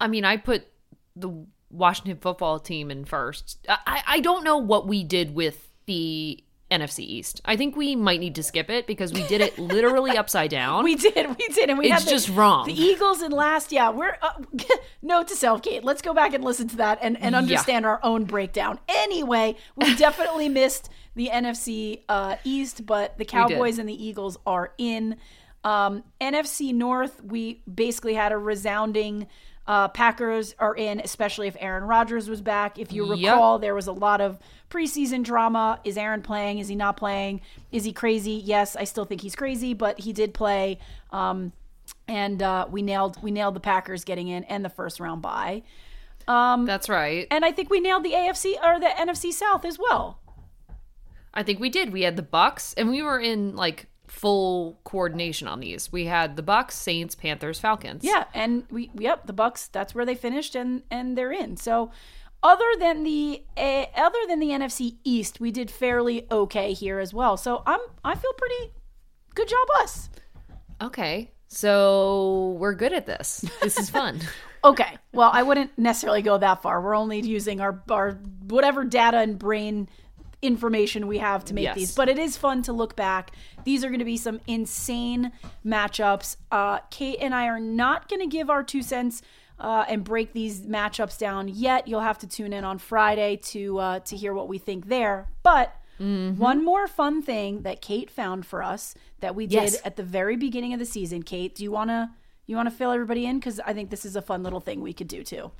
I 0.00 0.08
mean, 0.08 0.24
I 0.24 0.36
put 0.36 0.66
the 1.16 1.46
Washington 1.70 2.18
football 2.18 2.58
team 2.58 2.90
in 2.90 3.04
first. 3.04 3.66
I, 3.68 4.02
I 4.06 4.20
don't 4.20 4.44
know 4.44 4.58
what 4.58 4.86
we 4.86 5.04
did 5.04 5.34
with 5.34 5.70
the 5.86 6.42
NFC 6.70 7.00
East. 7.00 7.40
I 7.44 7.56
think 7.56 7.76
we 7.76 7.94
might 7.94 8.20
need 8.20 8.34
to 8.36 8.42
skip 8.42 8.70
it 8.70 8.86
because 8.86 9.12
we 9.12 9.22
did 9.26 9.40
it 9.40 9.58
literally 9.58 10.16
upside 10.16 10.50
down. 10.50 10.84
We 10.84 10.96
did, 10.96 11.28
we 11.28 11.48
did, 11.48 11.70
and 11.70 11.78
we 11.78 11.86
It's 11.86 11.94
had 11.94 12.02
the, 12.02 12.10
just 12.10 12.28
wrong. 12.30 12.66
The 12.66 12.80
Eagles 12.80 13.22
in 13.22 13.32
last, 13.32 13.70
yeah. 13.70 13.90
We're 13.90 14.16
uh, 14.22 14.32
note 15.02 15.28
to 15.28 15.36
self, 15.36 15.62
Kate. 15.62 15.84
Let's 15.84 16.02
go 16.02 16.14
back 16.14 16.34
and 16.34 16.42
listen 16.42 16.68
to 16.68 16.76
that 16.76 16.98
and, 17.02 17.20
and 17.20 17.34
understand 17.34 17.86
our 17.86 18.00
own 18.02 18.24
breakdown. 18.24 18.78
Anyway, 18.88 19.56
we 19.76 19.94
definitely 19.96 20.48
missed 20.48 20.88
the 21.14 21.30
NFC 21.32 22.02
uh, 22.08 22.36
East, 22.44 22.86
but 22.86 23.18
the 23.18 23.24
Cowboys 23.24 23.78
and 23.78 23.88
the 23.88 24.04
Eagles 24.04 24.38
are 24.46 24.72
in. 24.78 25.16
Um, 25.62 26.04
NFC 26.20 26.74
North, 26.74 27.22
we 27.22 27.62
basically 27.72 28.14
had 28.14 28.32
a 28.32 28.38
resounding. 28.38 29.26
Uh, 29.66 29.88
Packers 29.88 30.54
are 30.58 30.74
in, 30.74 31.00
especially 31.00 31.46
if 31.48 31.56
Aaron 31.58 31.84
Rodgers 31.84 32.28
was 32.28 32.42
back. 32.42 32.78
If 32.78 32.92
you 32.92 33.06
Yep. 33.14 33.32
recall, 33.32 33.58
there 33.58 33.74
was 33.74 33.86
a 33.86 33.92
lot 33.92 34.20
of 34.20 34.38
preseason 34.70 35.22
drama. 35.22 35.80
Is 35.84 35.96
Aaron 35.96 36.20
playing? 36.20 36.58
Is 36.58 36.68
he 36.68 36.76
not 36.76 36.96
playing? 36.98 37.40
Is 37.72 37.84
he 37.84 37.92
crazy? 37.92 38.32
Yes, 38.32 38.76
I 38.76 38.84
still 38.84 39.04
think 39.06 39.22
he's 39.22 39.34
crazy, 39.34 39.72
but 39.72 40.00
he 40.00 40.12
did 40.12 40.34
play. 40.34 40.78
Um, 41.12 41.52
and 42.06 42.42
uh, 42.42 42.66
we 42.70 42.82
nailed 42.82 43.22
we 43.22 43.30
nailed 43.30 43.54
the 43.54 43.60
Packers 43.60 44.04
getting 44.04 44.28
in 44.28 44.44
and 44.44 44.64
the 44.64 44.68
first 44.70 45.00
round 45.00 45.22
bye. 45.22 45.62
That's 46.26 46.88
right. 46.88 47.26
And 47.30 47.44
I 47.44 47.52
think 47.52 47.70
we 47.70 47.80
nailed 47.80 48.04
the 48.04 48.12
AFC 48.12 48.54
or 48.62 48.78
the 48.78 48.86
NFC 48.86 49.32
South 49.32 49.64
as 49.64 49.78
well. 49.78 50.18
I 51.32 51.42
think 51.42 51.58
we 51.58 51.68
did. 51.70 51.92
We 51.92 52.02
had 52.02 52.16
the 52.16 52.22
Bucks, 52.22 52.74
and 52.74 52.88
we 52.90 53.02
were 53.02 53.18
in 53.18 53.56
like 53.56 53.86
full 54.14 54.78
coordination 54.84 55.48
on 55.48 55.60
these. 55.60 55.92
We 55.92 56.06
had 56.06 56.36
the 56.36 56.42
Bucks, 56.42 56.76
Saints, 56.76 57.14
Panthers, 57.14 57.58
Falcons. 57.58 58.04
Yeah, 58.04 58.24
and 58.32 58.64
we 58.70 58.90
yep, 58.98 59.26
the 59.26 59.32
Bucks. 59.32 59.68
That's 59.68 59.94
where 59.94 60.06
they 60.06 60.14
finished, 60.14 60.54
and 60.54 60.82
and 60.90 61.18
they're 61.18 61.32
in. 61.32 61.56
So, 61.56 61.90
other 62.42 62.64
than 62.78 63.02
the 63.02 63.42
uh, 63.56 63.86
other 63.96 64.18
than 64.28 64.38
the 64.38 64.50
NFC 64.50 64.96
East, 65.04 65.40
we 65.40 65.50
did 65.50 65.70
fairly 65.70 66.26
okay 66.30 66.72
here 66.72 67.00
as 67.00 67.12
well. 67.12 67.36
So 67.36 67.62
I'm 67.66 67.80
I 68.04 68.14
feel 68.14 68.32
pretty 68.34 68.72
good 69.34 69.48
job 69.48 69.68
us. 69.80 70.08
Okay. 70.80 71.30
So 71.48 72.56
we're 72.58 72.74
good 72.74 72.92
at 72.92 73.06
this. 73.06 73.44
This 73.60 73.78
is 73.78 73.90
fun. 73.90 74.20
Okay, 74.64 74.96
well 75.12 75.28
I 75.30 75.42
wouldn't 75.42 75.78
necessarily 75.78 76.22
go 76.22 76.38
that 76.38 76.62
far. 76.62 76.80
We're 76.80 76.96
only 76.96 77.20
using 77.20 77.60
our 77.60 77.82
our 77.90 78.12
whatever 78.48 78.82
data 78.82 79.18
and 79.18 79.38
brain 79.38 79.90
information 80.44 81.06
we 81.06 81.18
have 81.18 81.44
to 81.46 81.54
make 81.54 81.64
Yes. 81.64 81.76
these. 81.76 81.94
But 81.94 82.08
it 82.08 82.18
is 82.18 82.36
fun 82.36 82.62
to 82.62 82.72
look 82.72 82.94
back. 82.96 83.32
These 83.64 83.84
are 83.84 83.88
going 83.88 83.98
to 83.98 84.04
be 84.04 84.16
some 84.16 84.40
insane 84.46 85.32
matchups. 85.64 86.36
Uh, 86.52 86.78
Kate 86.90 87.18
and 87.20 87.34
I 87.34 87.46
are 87.46 87.60
not 87.60 88.08
going 88.08 88.20
to 88.20 88.26
give 88.26 88.50
our 88.50 88.62
two 88.62 88.82
cents 88.82 89.22
uh, 89.58 89.84
and 89.88 90.02
break 90.04 90.32
these 90.32 90.62
matchups 90.62 91.18
down 91.18 91.48
yet. 91.48 91.86
You'll 91.88 92.00
have 92.00 92.18
to 92.18 92.26
tune 92.26 92.52
in 92.52 92.64
on 92.64 92.78
Friday 92.78 93.36
to 93.52 93.78
uh, 93.78 93.98
to 94.00 94.16
hear 94.16 94.34
what 94.34 94.48
we 94.48 94.58
think 94.58 94.86
there. 94.88 95.28
But 95.42 95.74
Mm-hmm. 96.00 96.40
one 96.40 96.64
more 96.64 96.88
fun 96.88 97.22
thing 97.22 97.62
that 97.62 97.80
Kate 97.80 98.10
found 98.10 98.44
for 98.44 98.64
us 98.64 98.96
that 99.20 99.36
we 99.36 99.46
did 99.46 99.62
Yes. 99.62 99.80
at 99.84 99.94
the 99.94 100.02
very 100.02 100.34
beginning 100.34 100.72
of 100.72 100.80
the 100.80 100.84
season. 100.84 101.22
Kate, 101.22 101.54
do 101.54 101.62
you 101.62 101.70
want 101.70 101.88
to 101.90 102.10
you 102.46 102.56
want 102.56 102.68
to 102.68 102.74
fill 102.74 102.90
everybody 102.90 103.24
in 103.26 103.38
because 103.38 103.60
I 103.60 103.72
think 103.74 103.90
this 103.90 104.04
is 104.04 104.16
a 104.16 104.20
fun 104.20 104.42
little 104.42 104.58
thing 104.58 104.80
we 104.80 104.92
could 104.92 105.06
do 105.06 105.22
too. 105.22 105.52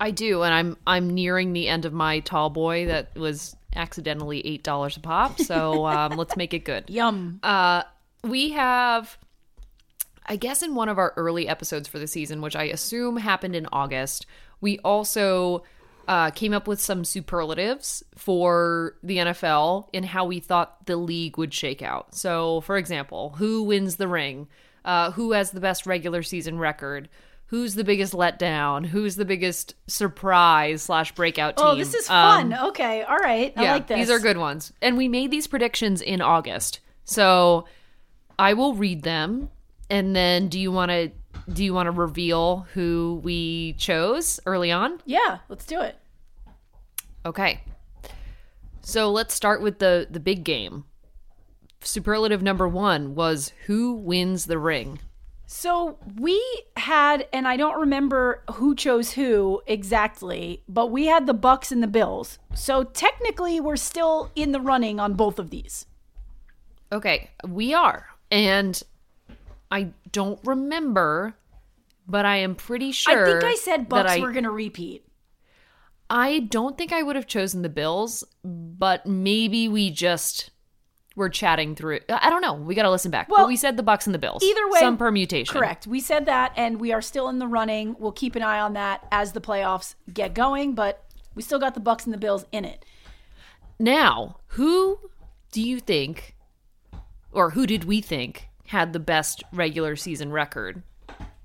I 0.00 0.10
do, 0.10 0.42
and 0.42 0.52
I'm 0.52 0.76
I'm 0.86 1.10
nearing 1.10 1.52
the 1.52 1.68
end 1.68 1.84
of 1.84 1.92
my 1.92 2.20
tall 2.20 2.50
boy 2.50 2.86
that 2.86 3.16
was 3.16 3.56
accidentally 3.74 4.44
eight 4.46 4.62
dollars 4.62 4.96
a 4.96 5.00
pop. 5.00 5.40
So 5.40 5.86
um, 5.86 6.12
let's 6.12 6.36
make 6.36 6.54
it 6.54 6.64
good. 6.64 6.88
Yum. 6.88 7.40
Uh, 7.42 7.82
we 8.22 8.50
have, 8.50 9.18
I 10.26 10.36
guess, 10.36 10.62
in 10.62 10.74
one 10.74 10.88
of 10.88 10.98
our 10.98 11.12
early 11.16 11.48
episodes 11.48 11.88
for 11.88 11.98
the 11.98 12.06
season, 12.06 12.40
which 12.40 12.56
I 12.56 12.64
assume 12.64 13.18
happened 13.18 13.54
in 13.54 13.66
August, 13.72 14.26
we 14.60 14.78
also 14.78 15.64
uh, 16.08 16.30
came 16.30 16.52
up 16.52 16.66
with 16.66 16.80
some 16.80 17.04
superlatives 17.04 18.02
for 18.16 18.96
the 19.02 19.18
NFL 19.18 19.88
and 19.94 20.04
how 20.04 20.24
we 20.24 20.40
thought 20.40 20.86
the 20.86 20.96
league 20.96 21.38
would 21.38 21.52
shake 21.52 21.82
out. 21.82 22.14
So, 22.14 22.60
for 22.62 22.76
example, 22.76 23.34
who 23.36 23.62
wins 23.62 23.96
the 23.96 24.08
ring? 24.08 24.48
Uh, 24.84 25.12
who 25.12 25.32
has 25.32 25.50
the 25.50 25.60
best 25.60 25.86
regular 25.86 26.22
season 26.22 26.58
record? 26.58 27.08
Who's 27.54 27.76
the 27.76 27.84
biggest 27.84 28.12
letdown? 28.14 28.84
Who's 28.84 29.14
the 29.14 29.24
biggest 29.24 29.76
surprise 29.86 30.82
slash 30.82 31.14
breakout 31.14 31.56
team? 31.56 31.64
Oh, 31.68 31.76
this 31.76 31.94
is 31.94 32.10
Um, 32.10 32.50
fun. 32.50 32.68
okay, 32.70 33.02
all 33.04 33.16
right. 33.16 33.52
I 33.56 33.62
like 33.70 33.86
this. 33.86 33.96
these 33.96 34.10
are 34.10 34.18
good 34.18 34.38
ones. 34.38 34.72
And 34.82 34.96
we 34.96 35.06
made 35.06 35.30
these 35.30 35.46
predictions 35.46 36.02
in 36.02 36.20
August. 36.20 36.80
So 37.04 37.66
I 38.40 38.54
will 38.54 38.74
read 38.74 39.04
them 39.04 39.50
and 39.88 40.16
then 40.16 40.48
do 40.48 40.58
you 40.58 40.72
want 40.72 40.90
to 40.90 41.12
do 41.52 41.62
you 41.64 41.72
want 41.72 41.86
to 41.86 41.92
reveal 41.92 42.66
who 42.74 43.20
we 43.22 43.74
chose 43.74 44.40
early 44.46 44.72
on? 44.72 45.00
Yeah, 45.04 45.38
let's 45.48 45.64
do 45.64 45.80
it. 45.80 45.96
Okay. 47.24 47.60
So 48.80 49.12
let's 49.12 49.32
start 49.32 49.62
with 49.62 49.78
the 49.78 50.08
the 50.10 50.18
big 50.18 50.42
game. 50.42 50.86
Superlative 51.82 52.42
number 52.42 52.66
1 52.66 53.14
was 53.14 53.52
who 53.66 53.92
wins 53.94 54.46
the 54.46 54.58
ring. 54.58 54.98
So 55.56 55.98
we 56.18 56.42
had, 56.76 57.28
and 57.32 57.46
I 57.46 57.56
don't 57.56 57.78
remember 57.78 58.42
who 58.54 58.74
chose 58.74 59.12
who 59.12 59.62
exactly, 59.68 60.64
but 60.68 60.88
we 60.88 61.06
had 61.06 61.28
the 61.28 61.32
Bucks 61.32 61.70
and 61.70 61.80
the 61.80 61.86
Bills. 61.86 62.40
So 62.56 62.82
technically, 62.82 63.60
we're 63.60 63.76
still 63.76 64.32
in 64.34 64.50
the 64.50 64.60
running 64.60 64.98
on 64.98 65.14
both 65.14 65.38
of 65.38 65.50
these. 65.50 65.86
Okay, 66.90 67.30
we 67.46 67.72
are. 67.72 68.08
And 68.32 68.82
I 69.70 69.92
don't 70.10 70.40
remember, 70.44 71.36
but 72.08 72.26
I 72.26 72.38
am 72.38 72.56
pretty 72.56 72.90
sure 72.90 73.24
I 73.24 73.30
think 73.30 73.44
I 73.44 73.54
said 73.54 73.88
Bucks 73.88 74.10
I- 74.10 74.18
were 74.18 74.32
going 74.32 74.44
to 74.44 74.50
repeat. 74.50 75.06
I 76.10 76.40
don't 76.40 76.76
think 76.76 76.92
I 76.92 77.04
would 77.04 77.14
have 77.14 77.28
chosen 77.28 77.62
the 77.62 77.68
Bills, 77.68 78.24
but 78.42 79.06
maybe 79.06 79.68
we 79.68 79.92
just 79.92 80.50
were 81.16 81.28
chatting 81.28 81.74
through. 81.74 82.00
I 82.08 82.28
don't 82.28 82.40
know. 82.40 82.54
We 82.54 82.74
got 82.74 82.82
to 82.82 82.90
listen 82.90 83.10
back. 83.10 83.28
Well, 83.28 83.44
but 83.44 83.48
we 83.48 83.56
said 83.56 83.76
the 83.76 83.82
Bucks 83.82 84.06
and 84.06 84.14
the 84.14 84.18
Bills. 84.18 84.42
Either 84.42 84.68
way, 84.68 84.80
some 84.80 84.96
permutation. 84.96 85.52
Correct. 85.52 85.86
We 85.86 86.00
said 86.00 86.26
that, 86.26 86.52
and 86.56 86.80
we 86.80 86.92
are 86.92 87.02
still 87.02 87.28
in 87.28 87.38
the 87.38 87.46
running. 87.46 87.96
We'll 87.98 88.12
keep 88.12 88.34
an 88.36 88.42
eye 88.42 88.60
on 88.60 88.72
that 88.74 89.06
as 89.12 89.32
the 89.32 89.40
playoffs 89.40 89.94
get 90.12 90.34
going, 90.34 90.74
but 90.74 91.04
we 91.34 91.42
still 91.42 91.58
got 91.58 91.74
the 91.74 91.80
Bucks 91.80 92.04
and 92.04 92.12
the 92.12 92.18
Bills 92.18 92.46
in 92.52 92.64
it. 92.64 92.84
Now, 93.78 94.38
who 94.48 94.98
do 95.52 95.62
you 95.62 95.80
think, 95.80 96.34
or 97.32 97.50
who 97.50 97.66
did 97.66 97.84
we 97.84 98.00
think 98.00 98.48
had 98.66 98.92
the 98.92 99.00
best 99.00 99.42
regular 99.52 99.96
season 99.96 100.32
record? 100.32 100.82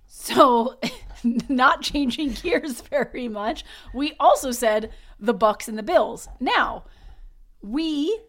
So, 0.07 0.79
not 1.23 1.81
changing 1.81 2.31
gears 2.33 2.81
very 2.81 3.27
much, 3.27 3.63
we 3.93 4.13
also 4.19 4.51
said 4.51 4.91
the 5.19 5.33
Bucks 5.33 5.67
and 5.67 5.77
the 5.77 5.83
Bills. 5.83 6.27
Now, 6.39 6.85
we 7.61 8.19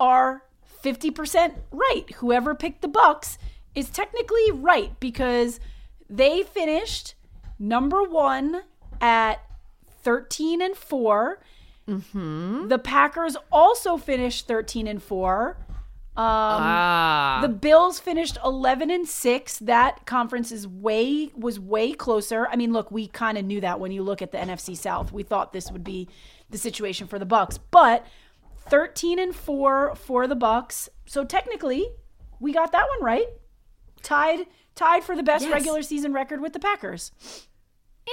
are 0.00 0.42
50% 0.82 1.54
right. 1.70 2.04
Whoever 2.16 2.54
picked 2.54 2.82
the 2.82 2.88
Bucks 2.88 3.38
is 3.74 3.90
technically 3.90 4.50
right 4.52 4.98
because 5.00 5.60
they 6.08 6.42
finished 6.42 7.14
number 7.58 8.02
1 8.02 8.62
at 9.00 9.42
13 10.02 10.62
and 10.62 10.76
4. 10.76 11.40
Mm-hmm. 11.88 12.68
The 12.68 12.78
Packers 12.78 13.36
also 13.50 13.96
finished 13.96 14.46
13 14.46 14.86
and 14.86 15.02
4. 15.02 15.56
Um, 16.18 16.24
ah. 16.24 17.38
The 17.42 17.48
Bills 17.48 18.00
finished 18.00 18.38
11 18.44 18.90
and 18.90 19.06
6. 19.06 19.58
That 19.60 20.04
conference 20.04 20.50
is 20.50 20.66
way 20.66 21.30
was 21.36 21.60
way 21.60 21.92
closer. 21.92 22.48
I 22.48 22.56
mean, 22.56 22.72
look, 22.72 22.90
we 22.90 23.06
kind 23.06 23.38
of 23.38 23.44
knew 23.44 23.60
that 23.60 23.78
when 23.78 23.92
you 23.92 24.02
look 24.02 24.20
at 24.20 24.32
the 24.32 24.38
NFC 24.38 24.76
South. 24.76 25.12
We 25.12 25.22
thought 25.22 25.52
this 25.52 25.70
would 25.70 25.84
be 25.84 26.08
the 26.50 26.58
situation 26.58 27.06
for 27.06 27.20
the 27.20 27.24
Bucks. 27.24 27.58
But 27.58 28.04
13 28.70 29.18
and 29.18 29.34
4 29.34 29.94
for 29.96 30.26
the 30.26 30.34
Bucks. 30.36 30.88
So 31.06 31.24
technically, 31.24 31.86
we 32.40 32.52
got 32.52 32.72
that 32.72 32.86
one 32.96 33.04
right. 33.04 33.26
Tied 34.02 34.46
tied 34.74 35.02
for 35.02 35.16
the 35.16 35.22
best 35.24 35.44
Yes. 35.44 35.52
regular 35.52 35.82
season 35.82 36.12
record 36.12 36.40
with 36.40 36.52
the 36.52 36.60
Packers. 36.60 37.10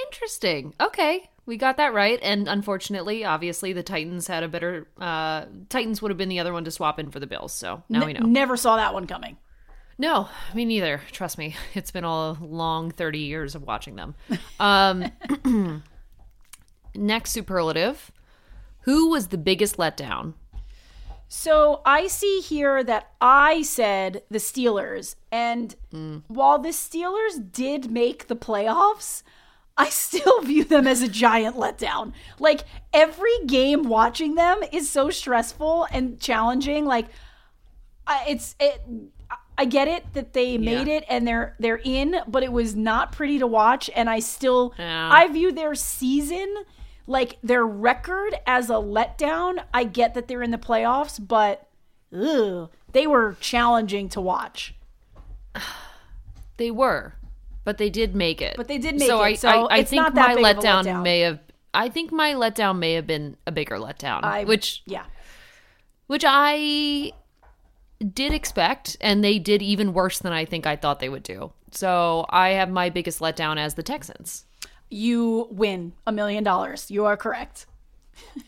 Interesting. 0.06 0.74
Okay, 0.80 1.30
we 1.46 1.56
got 1.56 1.76
that 1.76 1.94
right. 1.94 2.18
And 2.22 2.48
unfortunately, 2.48 3.24
obviously, 3.24 3.72
the 3.72 3.82
Titans 3.84 4.26
had 4.26 4.42
a 4.42 4.48
better. 4.48 4.88
Uh, 5.00 5.44
Titans 5.68 6.02
would 6.02 6.10
have 6.10 6.18
been 6.18 6.28
the 6.28 6.40
other 6.40 6.52
one 6.52 6.64
to 6.64 6.70
swap 6.70 6.98
in 6.98 7.10
for 7.10 7.20
the 7.20 7.26
Bills. 7.26 7.52
So 7.52 7.82
now 7.88 8.04
we 8.04 8.12
know. 8.12 8.26
Never 8.26 8.56
saw 8.56 8.76
that 8.76 8.92
one 8.92 9.06
coming. 9.06 9.36
No, 9.98 10.28
me 10.52 10.64
neither. 10.66 11.00
Trust 11.12 11.38
me, 11.38 11.56
it's 11.74 11.90
been 11.90 12.04
a 12.04 12.32
long 12.32 12.90
thirty 12.90 13.20
years 13.20 13.54
of 13.54 13.62
watching 13.62 13.96
them. 13.96 14.14
Um, 14.60 15.10
next 16.94 17.30
superlative: 17.32 18.12
Who 18.80 19.08
was 19.10 19.28
the 19.28 19.38
biggest 19.38 19.76
letdown? 19.76 20.34
So 21.28 21.82
I 21.84 22.06
see 22.06 22.40
here 22.40 22.84
that 22.84 23.10
I 23.20 23.62
said 23.62 24.22
the 24.30 24.38
Steelers. 24.38 25.16
And 25.32 25.74
while 26.28 26.58
the 26.58 26.68
Steelers 26.70 27.50
did 27.52 27.90
make 27.90 28.28
the 28.28 28.36
playoffs, 28.36 29.22
I 29.78 29.90
still 29.90 30.40
view 30.42 30.64
them 30.64 30.86
as 30.86 31.02
a 31.02 31.08
giant 31.08 31.56
letdown. 31.56 32.12
Like 32.38 32.62
every 32.94 33.38
game 33.46 33.82
watching 33.84 34.34
them 34.34 34.60
is 34.72 34.88
so 34.88 35.10
stressful 35.10 35.86
and 35.90 36.18
challenging. 36.20 36.86
Like 36.86 37.06
I- 38.06 38.24
it's 38.28 38.54
it 38.60 38.80
I 39.58 39.64
get 39.64 39.88
it 39.88 40.12
that 40.12 40.32
they 40.34 40.58
made 40.58 40.86
it 40.86 41.04
and 41.08 41.26
they're 41.26 41.56
they're 41.58 41.80
in, 41.82 42.14
but 42.28 42.42
it 42.42 42.52
was 42.52 42.76
not 42.76 43.12
pretty 43.12 43.38
to 43.38 43.46
watch 43.46 43.90
and 43.96 44.08
I 44.08 44.20
still 44.20 44.72
Yeah. 44.78 45.10
I 45.12 45.28
view 45.28 45.50
their 45.52 45.74
season 45.74 46.54
like 47.06 47.38
their 47.42 47.64
record 47.64 48.34
as 48.46 48.70
a 48.70 48.74
letdown. 48.74 49.64
I 49.72 49.84
get 49.84 50.14
that 50.14 50.28
they're 50.28 50.42
in 50.42 50.50
the 50.50 50.58
playoffs, 50.58 51.24
but 51.24 51.68
ugh, 52.16 52.70
they 52.92 53.06
were 53.06 53.36
challenging 53.40 54.08
to 54.10 54.20
watch. 54.20 54.74
They 56.58 56.70
were, 56.70 57.12
but 57.64 57.76
they 57.76 57.90
did 57.90 58.16
make 58.16 58.40
it. 58.40 58.56
But 58.56 58.66
they 58.66 58.78
did 58.78 58.98
make 58.98 59.08
so 59.08 59.20
it, 59.20 59.26
I, 59.26 59.34
so 59.34 59.48
I, 59.66 59.76
I 59.76 59.84
think 59.84 60.14
my 60.14 60.34
big 60.34 60.38
of 60.38 60.42
a 60.42 60.62
letdown, 60.62 60.84
letdown. 60.84 61.02
may 61.02 61.20
have. 61.20 61.38
I 61.74 61.90
think 61.90 62.10
my 62.10 62.32
letdown 62.32 62.78
may 62.78 62.94
have 62.94 63.06
been 63.06 63.36
a 63.46 63.52
bigger 63.52 63.76
letdown, 63.76 64.22
I 64.22 64.44
which 64.44 64.82
yeah. 64.86 65.04
which 66.06 66.24
I 66.26 67.12
did 68.00 68.32
expect, 68.32 68.96
and 69.02 69.22
they 69.22 69.38
did 69.38 69.60
even 69.60 69.92
worse 69.92 70.18
than 70.18 70.32
I 70.32 70.46
think 70.46 70.66
I 70.66 70.76
thought 70.76 71.00
they 71.00 71.10
would 71.10 71.22
do. 71.22 71.52
So 71.72 72.24
I 72.30 72.50
have 72.50 72.70
my 72.70 72.88
biggest 72.88 73.20
letdown 73.20 73.58
as 73.58 73.74
the 73.74 73.82
Texans. 73.82 74.45
You 74.88 75.48
win 75.50 75.92
a 76.06 76.12
million 76.12 76.44
dollars. 76.44 76.90
You 76.90 77.04
are 77.06 77.16
correct. 77.16 77.66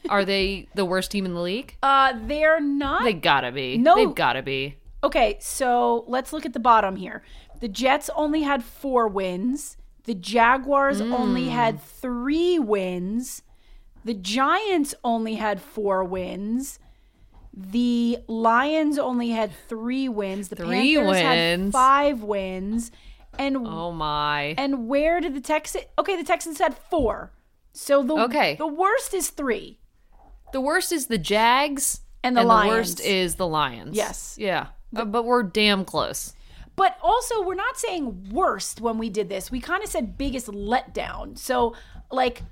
Are 0.09 0.25
they 0.25 0.69
the 0.75 0.85
worst 0.85 1.11
team 1.11 1.27
in 1.27 1.35
the 1.35 1.41
league? 1.41 1.77
Uh 1.83 2.15
they're 2.27 2.61
not 2.61 3.05
They 3.05 3.13
gotta 3.13 3.53
be. 3.53 3.77
No. 3.77 3.97
they've 3.97 4.15
gotta 4.15 4.43
be. 4.43 4.77
Okay, 5.05 5.37
so 5.41 6.05
let's 6.09 6.33
look 6.33 6.47
at 6.47 6.53
the 6.55 6.61
bottom 6.61 6.97
here. 6.97 7.23
The 7.61 7.69
Jets 7.69 8.09
only 8.17 8.43
had 8.43 8.65
four 8.65 9.07
wins. 9.09 9.77
The 10.05 10.15
Jaguars 10.15 11.01
only 11.01 11.49
had 11.49 11.81
three 11.83 12.59
wins. 12.59 13.43
The 14.05 14.15
Giants 14.15 14.95
only 15.05 15.35
had 15.35 15.61
four 15.61 16.03
wins. 16.03 16.79
The 17.53 18.19
Lions 18.27 18.99
only 18.99 19.31
had 19.31 19.51
three 19.69 20.09
wins. 20.09 20.49
The 20.49 20.57
Three 20.57 20.95
Panthers 20.97 21.17
had 21.19 21.73
five 21.73 22.23
wins. 22.23 22.91
And 23.39 23.57
Oh 23.57 23.93
my! 23.93 24.55
and 24.59 24.89
where 24.89 25.21
did 25.21 25.35
the 25.35 25.41
Texans? 25.41 25.85
Okay, 25.99 26.17
the 26.17 26.25
Texans 26.25 26.59
had 26.59 26.77
four. 26.91 27.33
So 27.73 28.03
the 28.03 28.15
Okay. 28.15 28.57
the 28.57 28.67
worst 28.67 29.15
is 29.15 29.31
three. 29.31 29.79
The 30.53 30.61
worst 30.61 30.93
is 30.93 31.07
the 31.07 31.19
Jags, 31.19 32.01
And 32.25 32.37
the 32.37 32.41
the 32.43 32.47
Lions. 32.49 32.71
worst 32.71 33.01
is 33.01 33.35
the 33.37 33.47
Lions. 33.47 33.97
Yes. 33.97 34.35
Yeah, 34.39 34.69
Uh, 34.97 35.05
but 35.05 35.25
we're 35.25 35.43
damn 35.43 35.85
close. 35.85 36.35
But 36.75 36.97
also, 37.03 37.43
we're 37.43 37.55
not 37.55 37.77
saying 37.77 38.29
worst 38.33 38.81
when 38.81 38.99
we 38.99 39.11
did 39.11 39.29
this. 39.29 39.51
We 39.51 39.61
kind 39.61 39.83
of 39.83 39.89
said 39.91 40.17
biggest 40.17 40.47
letdown. 40.47 41.37
So, 41.37 41.75
like, 42.11 42.43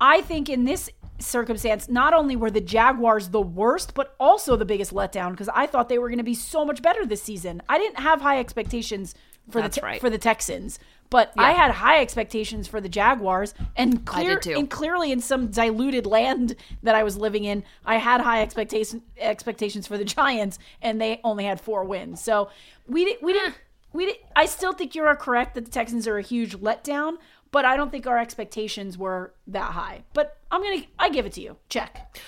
I 0.00 0.20
think 0.22 0.48
in 0.48 0.64
this 0.64 0.88
circumstance, 1.18 1.88
not 1.88 2.14
only 2.14 2.34
were 2.36 2.50
the 2.50 2.60
Jaguars 2.60 3.28
the 3.28 3.40
worst, 3.42 3.94
but 3.94 4.14
also 4.18 4.56
the 4.56 4.64
biggest 4.64 4.92
letdown 4.94 5.32
because 5.32 5.48
I 5.54 5.66
thought 5.66 5.88
they 5.88 5.98
were 5.98 6.08
going 6.08 6.18
to 6.18 6.24
be 6.24 6.34
so 6.34 6.64
much 6.64 6.80
better 6.82 7.04
this 7.06 7.22
season. 7.22 7.60
I 7.68 7.78
didn't 7.78 8.00
have 8.00 8.20
high 8.22 8.38
expectations 8.40 9.14
for 9.50 9.60
That's 9.60 9.76
the 9.76 9.82
right. 9.82 10.00
for 10.00 10.10
the 10.10 10.18
Texans, 10.18 10.78
but 11.10 11.30
I 11.36 11.52
had 11.52 11.72
high 11.72 12.00
expectations 12.00 12.66
for 12.66 12.80
the 12.80 12.88
Jaguars, 12.88 13.52
and 13.76 14.04
clear 14.06 14.36
did 14.36 14.42
too. 14.42 14.58
and 14.58 14.70
clearly 14.70 15.12
in 15.12 15.20
some 15.20 15.48
diluted 15.48 16.06
land 16.06 16.56
that 16.82 16.94
I 16.94 17.02
was 17.02 17.18
living 17.18 17.44
in, 17.44 17.64
I 17.84 17.96
had 17.96 18.22
high 18.22 18.40
expectation 18.40 19.02
expectations 19.18 19.86
for 19.86 19.98
the 19.98 20.04
Giants, 20.16 20.58
and 20.80 21.00
they 21.00 21.20
only 21.22 21.44
had 21.44 21.60
four 21.60 21.84
wins. 21.84 22.22
So 22.22 22.50
we 22.86 23.18
we 23.20 23.32
didn't 23.34 23.54
we 23.92 24.06
did, 24.06 24.16
I 24.34 24.46
still 24.46 24.72
think 24.72 24.94
you 24.94 25.04
are 25.04 25.14
correct 25.14 25.54
that 25.54 25.66
the 25.66 25.70
Texans 25.70 26.08
are 26.08 26.16
a 26.16 26.22
huge 26.22 26.56
letdown, 26.56 27.16
but 27.50 27.66
I 27.66 27.76
don't 27.76 27.90
think 27.90 28.06
our 28.06 28.18
expectations 28.18 28.96
were 28.96 29.34
that 29.48 29.72
high. 29.72 30.04
But 30.14 30.38
I'm 30.50 30.62
gonna 30.62 30.84
I 30.98 31.10
give 31.10 31.26
it 31.26 31.32
to 31.34 31.42
you. 31.42 31.56
Check. 31.68 32.18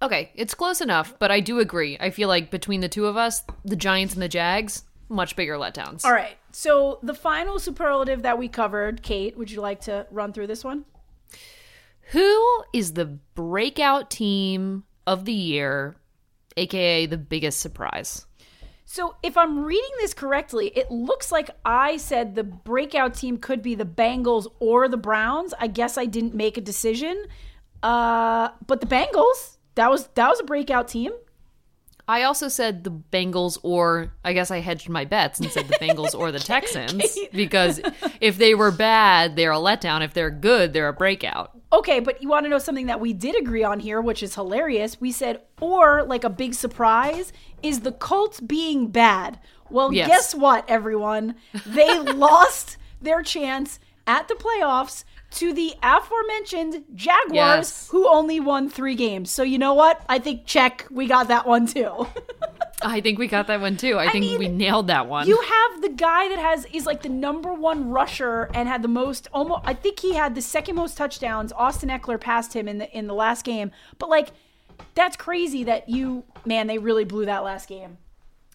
Okay, 0.00 0.30
it's 0.36 0.54
close 0.54 0.80
enough, 0.80 1.18
but 1.18 1.32
I 1.32 1.40
do 1.40 1.58
agree. 1.58 1.96
I 1.98 2.10
feel 2.10 2.28
like 2.28 2.52
between 2.52 2.82
the 2.82 2.88
two 2.88 3.06
of 3.06 3.16
us, 3.16 3.42
the 3.64 3.74
Giants 3.74 4.14
and 4.14 4.22
the 4.22 4.28
Jags, 4.28 4.84
much 5.08 5.36
bigger 5.36 5.54
letdowns. 5.54 6.04
All 6.04 6.12
right. 6.12 6.36
So 6.52 6.98
the 7.02 7.14
final 7.14 7.58
superlative 7.58 8.22
that 8.22 8.38
we 8.38 8.48
covered, 8.48 9.02
Kate, 9.02 9.36
would 9.36 9.50
you 9.50 9.60
like 9.60 9.82
to 9.82 10.06
run 10.10 10.32
through 10.32 10.48
this 10.48 10.64
one? 10.64 10.84
Who 12.12 12.64
is 12.72 12.94
the 12.94 13.04
breakout 13.34 14.10
team 14.10 14.84
of 15.06 15.24
the 15.24 15.32
year, 15.32 15.96
aka 16.56 17.06
the 17.06 17.18
biggest 17.18 17.60
surprise? 17.60 18.26
So, 18.90 19.16
if 19.22 19.36
I'm 19.36 19.64
reading 19.64 19.90
this 20.00 20.14
correctly, 20.14 20.68
it 20.68 20.90
looks 20.90 21.30
like 21.30 21.50
I 21.62 21.98
said 21.98 22.34
the 22.34 22.42
breakout 22.42 23.12
team 23.12 23.36
could 23.36 23.60
be 23.60 23.74
the 23.74 23.84
Bengals 23.84 24.46
or 24.60 24.88
the 24.88 24.96
Browns. 24.96 25.52
I 25.60 25.66
guess 25.66 25.98
I 25.98 26.06
didn't 26.06 26.34
make 26.34 26.56
a 26.56 26.62
decision. 26.62 27.26
Uh, 27.82 28.48
but 28.66 28.80
the 28.80 28.86
Bengals, 28.86 29.58
that 29.74 29.90
was 29.90 30.06
that 30.14 30.30
was 30.30 30.40
a 30.40 30.44
breakout 30.44 30.88
team. 30.88 31.12
I 32.08 32.22
also 32.22 32.48
said 32.48 32.84
the 32.84 32.90
Bengals, 32.90 33.58
or 33.62 34.12
I 34.24 34.32
guess 34.32 34.50
I 34.50 34.60
hedged 34.60 34.88
my 34.88 35.04
bets 35.04 35.38
and 35.40 35.50
said 35.50 35.68
the 35.68 35.74
Bengals 35.74 36.14
or 36.18 36.32
the 36.32 36.38
Texans 36.54 37.18
because 37.32 37.80
if 38.20 38.38
they 38.38 38.54
were 38.54 38.70
bad, 38.70 39.36
they're 39.36 39.52
a 39.52 39.56
letdown. 39.56 40.02
If 40.02 40.14
they're 40.14 40.30
good, 40.30 40.72
they're 40.72 40.88
a 40.88 40.92
breakout. 40.94 41.52
Okay, 41.70 42.00
but 42.00 42.22
you 42.22 42.28
want 42.30 42.46
to 42.46 42.50
know 42.50 42.58
something 42.58 42.86
that 42.86 42.98
we 42.98 43.12
did 43.12 43.36
agree 43.38 43.62
on 43.62 43.78
here, 43.78 44.00
which 44.00 44.22
is 44.22 44.34
hilarious. 44.34 44.98
We 44.98 45.12
said, 45.12 45.42
or 45.60 46.02
like 46.04 46.24
a 46.24 46.30
big 46.30 46.54
surprise, 46.54 47.30
is 47.62 47.80
the 47.80 47.92
Colts 47.92 48.40
being 48.40 48.88
bad. 48.88 49.38
Well, 49.68 49.92
Yes. 49.92 50.08
guess 50.08 50.34
what, 50.34 50.64
everyone? 50.66 51.34
They 51.66 51.98
lost 52.00 52.78
their 53.02 53.22
chance 53.22 53.78
at 54.06 54.28
the 54.28 54.34
playoffs 54.34 55.04
to 55.30 55.52
the 55.52 55.74
aforementioned 55.82 56.84
Jaguars, 56.94 57.32
Yes. 57.34 57.88
who 57.90 58.08
only 58.08 58.40
won 58.40 58.70
three 58.70 58.94
games. 58.94 59.30
So, 59.30 59.42
you 59.42 59.58
know 59.58 59.74
what? 59.74 60.00
I 60.08 60.18
think 60.18 60.46
check, 60.46 60.86
we 60.90 61.06
got 61.06 61.28
that 61.28 61.46
one 61.46 61.66
too. 61.66 62.06
I 62.82 63.00
think 63.00 63.18
we 63.18 63.26
got 63.26 63.48
that 63.48 63.60
one 63.60 63.76
too. 63.76 63.98
I, 63.98 64.08
think 64.08 64.24
mean, 64.24 64.38
we 64.38 64.48
nailed 64.48 64.86
that 64.86 65.08
one. 65.08 65.26
You 65.26 65.40
have 65.40 65.82
the 65.82 65.88
guy 65.88 66.28
that 66.28 66.38
has 66.38 66.64
is 66.66 66.86
like 66.86 67.02
the 67.02 67.08
number 67.08 67.52
one 67.52 67.90
rusher 67.90 68.48
and 68.54 68.68
had 68.68 68.82
the 68.82 68.88
most 68.88 69.26
almost 69.32 69.62
I 69.64 69.74
think 69.74 69.98
he 69.98 70.14
had 70.14 70.34
the 70.36 70.42
second 70.42 70.76
most 70.76 70.96
touchdowns. 70.96 71.52
Austin 71.52 71.88
Ekeler 71.88 72.20
passed 72.20 72.54
him 72.54 72.68
in 72.68 72.78
the 72.78 72.96
in 72.96 73.08
the 73.08 73.14
last 73.14 73.44
game. 73.44 73.72
But 73.98 74.08
like 74.08 74.28
that's 74.94 75.16
crazy 75.16 75.64
that 75.64 75.88
you 75.88 76.22
man, 76.44 76.68
they 76.68 76.78
really 76.78 77.04
blew 77.04 77.26
that 77.26 77.42
last 77.42 77.68
game. 77.68 77.98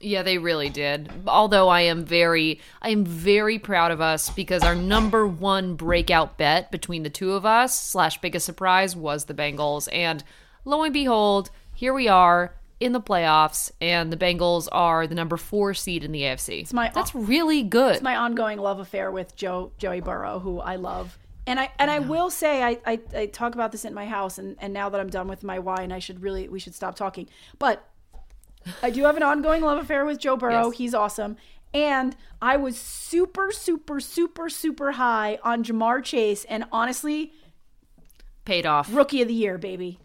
Yeah, 0.03 0.21
they 0.23 0.37
really 0.37 0.69
did. 0.69 1.09
Although 1.27 1.69
I 1.69 1.81
am 1.81 2.03
very 2.05 2.59
I 2.81 2.89
am 2.89 3.05
very 3.05 3.57
proud 3.59 3.91
of 3.91 4.01
us 4.01 4.29
because 4.29 4.63
our 4.63 4.75
number 4.75 5.25
one 5.25 5.75
breakout 5.75 6.37
bet 6.37 6.71
between 6.71 7.03
the 7.03 7.09
two 7.09 7.33
of 7.33 7.45
us 7.45 7.77
slash 7.79 8.19
biggest 8.21 8.45
surprise 8.45 8.95
was 8.95 9.25
the 9.25 9.33
Bengals. 9.33 9.87
And 9.91 10.23
lo 10.65 10.83
and 10.83 10.93
behold, 10.93 11.49
here 11.73 11.93
we 11.93 12.07
are. 12.07 12.53
in 12.79 12.91
the 12.91 12.99
playoffs, 12.99 13.71
and 13.79 14.11
the 14.11 14.17
Bengals 14.17 14.67
are 14.69 15.07
the 15.07 15.15
number 15.15 15.37
four 15.37 15.73
seed 15.73 16.03
in 16.03 16.11
the 16.11 16.23
AFC. 16.23 16.61
It's 16.63 16.73
my- 16.73 16.91
That's 16.93 17.15
really 17.15 17.63
good. 17.63 17.93
It's 17.93 18.03
my 18.03 18.17
ongoing 18.17 18.57
love 18.59 18.79
affair 18.79 19.09
with 19.09 19.37
Joe 19.37 19.71
Joey 19.77 20.01
Burrow, 20.01 20.39
who 20.39 20.59
I 20.59 20.75
love. 20.75 21.17
And 21.47 21.61
I 21.61 21.71
and 21.79 21.89
I 21.89 21.99
will 21.99 22.29
say 22.29 22.61
I, 22.61 22.79
I, 22.85 22.99
I 23.15 23.25
talk 23.27 23.53
about 23.53 23.71
this 23.71 23.85
in 23.85 23.93
my 23.93 24.05
house 24.05 24.37
and, 24.37 24.57
and 24.59 24.73
now 24.73 24.89
that 24.89 24.99
I'm 24.99 25.09
done 25.09 25.29
with 25.29 25.43
my 25.43 25.59
wine, 25.59 25.93
I 25.93 25.99
should 25.99 26.21
really 26.21 26.49
we 26.49 26.59
should 26.59 26.75
stop 26.75 26.95
talking. 26.95 27.29
But 27.57 27.87
I 28.81 28.89
do 28.89 29.03
have 29.03 29.17
an 29.17 29.23
ongoing 29.23 29.61
love 29.61 29.77
affair 29.77 30.05
with 30.05 30.19
Joe 30.19 30.37
Burrow. 30.37 30.67
Yes. 30.69 30.77
He's 30.77 30.93
awesome. 30.93 31.37
And 31.73 32.15
I 32.41 32.55
was 32.57 32.77
super, 32.77 33.51
super, 33.51 33.99
super, 33.99 34.49
super 34.49 34.93
high 34.93 35.39
on 35.43 35.63
Ja'Marr 35.63 36.03
Chase 36.03 36.45
and 36.45 36.65
honestly, 36.71 37.33
Paid 38.45 38.65
off. 38.65 38.93
rookie 38.93 39.21
of 39.21 39.27
the 39.27 39.33
year, 39.33 39.57
baby. 39.57 39.99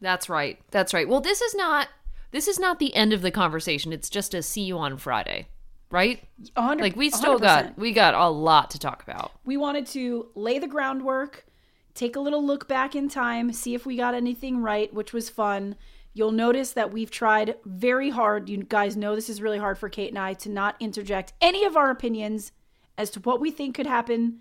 That's 0.00 0.28
right. 0.28 0.58
That's 0.70 0.92
right. 0.94 1.08
Well, 1.08 1.20
this 1.20 1.40
is 1.40 1.54
not 1.54 1.88
this 2.32 2.48
is 2.48 2.58
not 2.58 2.78
the 2.78 2.94
end 2.94 3.12
of 3.12 3.22
the 3.22 3.30
conversation. 3.30 3.92
It's 3.92 4.10
just 4.10 4.34
a 4.34 4.42
see 4.42 4.62
you 4.62 4.78
on 4.78 4.98
Friday, 4.98 5.46
right? 5.90 6.22
100 6.54 6.82
Like 6.82 6.96
we 6.96 7.08
still 7.10 7.38
100%. 7.38 7.40
got 7.42 7.78
we 7.78 7.92
got 7.92 8.14
a 8.14 8.28
lot 8.28 8.70
to 8.72 8.78
talk 8.78 9.02
about. 9.02 9.32
we 9.44 9.56
wanted 9.56 9.86
to 9.88 10.26
lay 10.34 10.58
the 10.58 10.66
groundwork, 10.66 11.46
take 11.94 12.16
a 12.16 12.20
little 12.20 12.44
look 12.44 12.66
back 12.66 12.94
in 12.96 13.08
time, 13.08 13.52
see 13.52 13.74
if 13.74 13.86
we 13.86 13.96
got 13.96 14.14
anything 14.14 14.60
right, 14.62 14.92
which 14.92 15.12
was 15.12 15.30
fun. 15.30 15.76
You'll 16.16 16.32
notice 16.32 16.72
that 16.72 16.94
we've 16.94 17.10
tried 17.10 17.56
very 17.66 18.08
hard. 18.08 18.48
You 18.48 18.62
guys 18.62 18.96
know 18.96 19.14
this 19.14 19.28
is 19.28 19.42
really 19.42 19.58
hard 19.58 19.76
for 19.76 19.90
Kate 19.90 20.08
and 20.08 20.18
I 20.18 20.32
to 20.32 20.48
not 20.48 20.74
interject 20.80 21.34
any 21.42 21.66
of 21.66 21.76
our 21.76 21.90
opinions 21.90 22.52
as 22.96 23.10
to 23.10 23.20
what 23.20 23.38
we 23.38 23.50
think 23.50 23.76
could 23.76 23.86
happen 23.86 24.40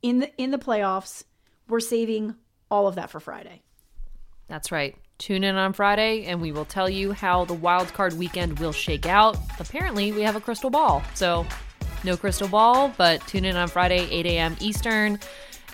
in 0.00 0.20
the 0.20 0.34
in 0.38 0.52
the 0.52 0.58
playoffs. 0.58 1.24
We're 1.68 1.80
saving 1.80 2.34
all 2.70 2.86
of 2.86 2.94
that 2.94 3.10
for 3.10 3.20
Friday. 3.20 3.60
That's 4.48 4.72
right. 4.72 4.96
Tune 5.18 5.44
in 5.44 5.56
on 5.56 5.74
Friday 5.74 6.24
and 6.24 6.40
we 6.40 6.50
will 6.50 6.64
tell 6.64 6.88
you 6.88 7.12
how 7.12 7.44
the 7.44 7.52
wild 7.52 7.92
card 7.92 8.14
weekend 8.14 8.58
will 8.58 8.72
shake 8.72 9.04
out. 9.04 9.36
Apparently, 9.60 10.12
we 10.12 10.22
have 10.22 10.34
a 10.34 10.40
crystal 10.40 10.70
ball. 10.70 11.02
So, 11.12 11.46
no 12.04 12.16
crystal 12.16 12.48
ball, 12.48 12.90
but 12.96 13.20
tune 13.26 13.44
in 13.44 13.56
on 13.56 13.68
Friday, 13.68 14.08
8 14.10 14.24
a.m. 14.24 14.56
Eastern. 14.60 15.18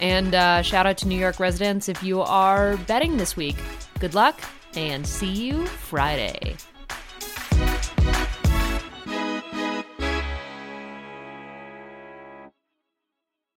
And 0.00 0.34
uh, 0.34 0.62
shout 0.62 0.86
out 0.86 0.98
to 0.98 1.06
New 1.06 1.18
York 1.18 1.38
residents 1.38 1.88
if 1.88 2.02
you 2.02 2.22
are 2.22 2.76
betting 2.88 3.18
this 3.18 3.36
week. 3.36 3.56
Good 4.00 4.14
luck 4.14 4.40
and 4.74 5.06
see 5.06 5.32
you 5.32 5.66
Friday. 5.66 6.56